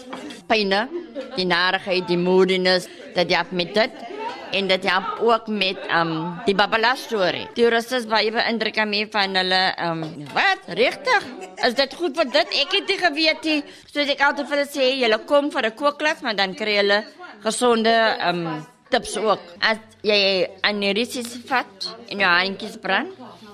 pynne, 0.47 0.89
die 1.37 1.47
narigheid, 1.47 2.07
die 2.09 2.19
moodiness, 2.19 2.89
dit 3.15 3.33
help 3.33 3.51
met 3.51 3.75
dit 3.75 4.14
en 4.55 4.69
dit 4.71 4.85
help 4.87 5.21
ook 5.21 5.47
met 5.51 5.79
um 5.91 6.13
die 6.47 6.55
Babala 6.55 6.95
storie. 6.99 7.47
Die 7.57 7.67
rustes 7.73 8.07
baie 8.11 8.31
beïndruk 8.35 8.79
my 8.89 9.05
van 9.13 9.39
hulle 9.41 9.63
um 9.83 10.05
wat 10.35 10.69
regtig? 10.79 11.27
Is 11.67 11.75
dit 11.79 11.97
goed 11.99 12.17
vir 12.19 12.31
dit? 12.31 12.55
Ek 12.63 12.77
het 12.79 12.93
nie 12.93 12.99
geweet 13.01 13.49
nie. 13.51 13.61
So 13.91 14.05
ek 14.05 14.23
altyd 14.23 14.51
vir 14.51 14.57
hulle 14.59 14.69
sê, 14.71 14.91
julle 15.01 15.19
kom 15.27 15.51
vir 15.51 15.67
'n 15.71 15.77
kookklas, 15.81 16.23
maar 16.23 16.37
dan 16.37 16.55
kry 16.55 16.77
julle 16.81 17.05
gesonde 17.43 17.95
um 18.29 18.67
tips 18.91 19.17
ook. 19.17 19.41
As 19.61 19.79
jy 20.03 20.49
anirisis 20.63 21.39
vat 21.49 21.97
in 22.09 22.21
jou 22.21 22.31
handjies 22.31 22.77
brand, 22.79 23.11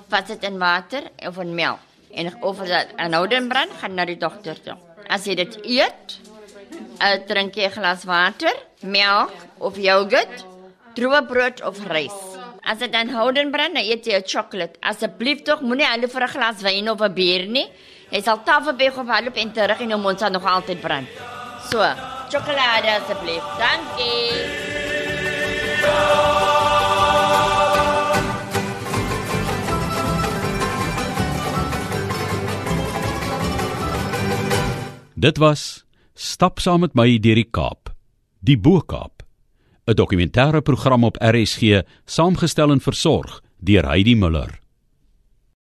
vat 0.09 0.27
dit 0.27 0.43
in 0.43 0.59
water 0.59 1.09
of 1.27 1.37
in 1.39 1.55
melk 1.55 1.79
en 2.13 2.27
of 2.43 2.57
dit 2.59 2.87
aanhoudend 2.97 3.47
brand, 3.47 3.71
gaan 3.79 3.95
na 3.95 4.05
die 4.05 4.17
dokter 4.17 4.61
toe. 4.61 4.75
As 5.07 5.25
jy 5.25 5.35
dit 5.35 5.57
eet, 5.63 6.19
uh, 6.99 7.17
drink 7.27 7.55
jy 7.55 7.65
'n 7.69 7.71
glas 7.71 8.03
water, 8.03 8.53
melk 8.81 9.31
of 9.59 9.77
yoghurt 9.77 10.50
droë 10.95 11.21
brood 11.27 11.61
of 11.67 11.79
rys. 11.91 12.15
As 12.61 12.77
dit 12.81 12.91
dan 12.93 13.09
houden 13.09 13.51
brand, 13.51 13.73
dan 13.75 13.83
eet 13.83 14.05
jy 14.05 14.17
'n 14.19 14.27
sjokolade. 14.27 14.77
Asseblief 14.81 15.43
tog 15.43 15.61
moenie 15.61 15.87
hulle 15.87 16.07
vir 16.07 16.23
'n 16.23 16.33
glas 16.35 16.61
wyn 16.61 16.89
of 16.89 17.01
'n 17.01 17.13
bier 17.13 17.47
nie. 17.47 17.67
Jy 18.11 18.21
sal 18.21 18.43
tafelbeeg 18.43 18.97
of 18.97 19.07
hardloop 19.07 19.37
en 19.37 19.51
terug 19.51 19.79
en 19.81 19.89
jou 19.89 19.99
mond 19.99 20.19
sal 20.19 20.31
nog 20.31 20.45
altyd 20.45 20.81
brand. 20.81 21.07
So, 21.69 21.79
sjokolade 22.29 22.89
asseblief. 22.99 23.43
Dankie. 23.57 24.69
Dit 35.15 35.37
was 35.37 35.85
Stap 36.13 36.59
saam 36.59 36.81
met 36.81 36.93
my 36.93 37.17
deur 37.19 37.35
die 37.35 37.49
Kaap. 37.49 37.89
Die 38.41 38.57
Bo-Kaap 38.57 39.20
'n 39.87 39.93
dokumentêre 39.95 40.61
program 40.61 41.03
op 41.03 41.17
RSG 41.17 41.81
saamgestel 42.05 42.71
en 42.71 42.79
versorg 42.79 43.41
deur 43.59 43.85
Heidi 43.89 44.15
Muller. 44.15 44.60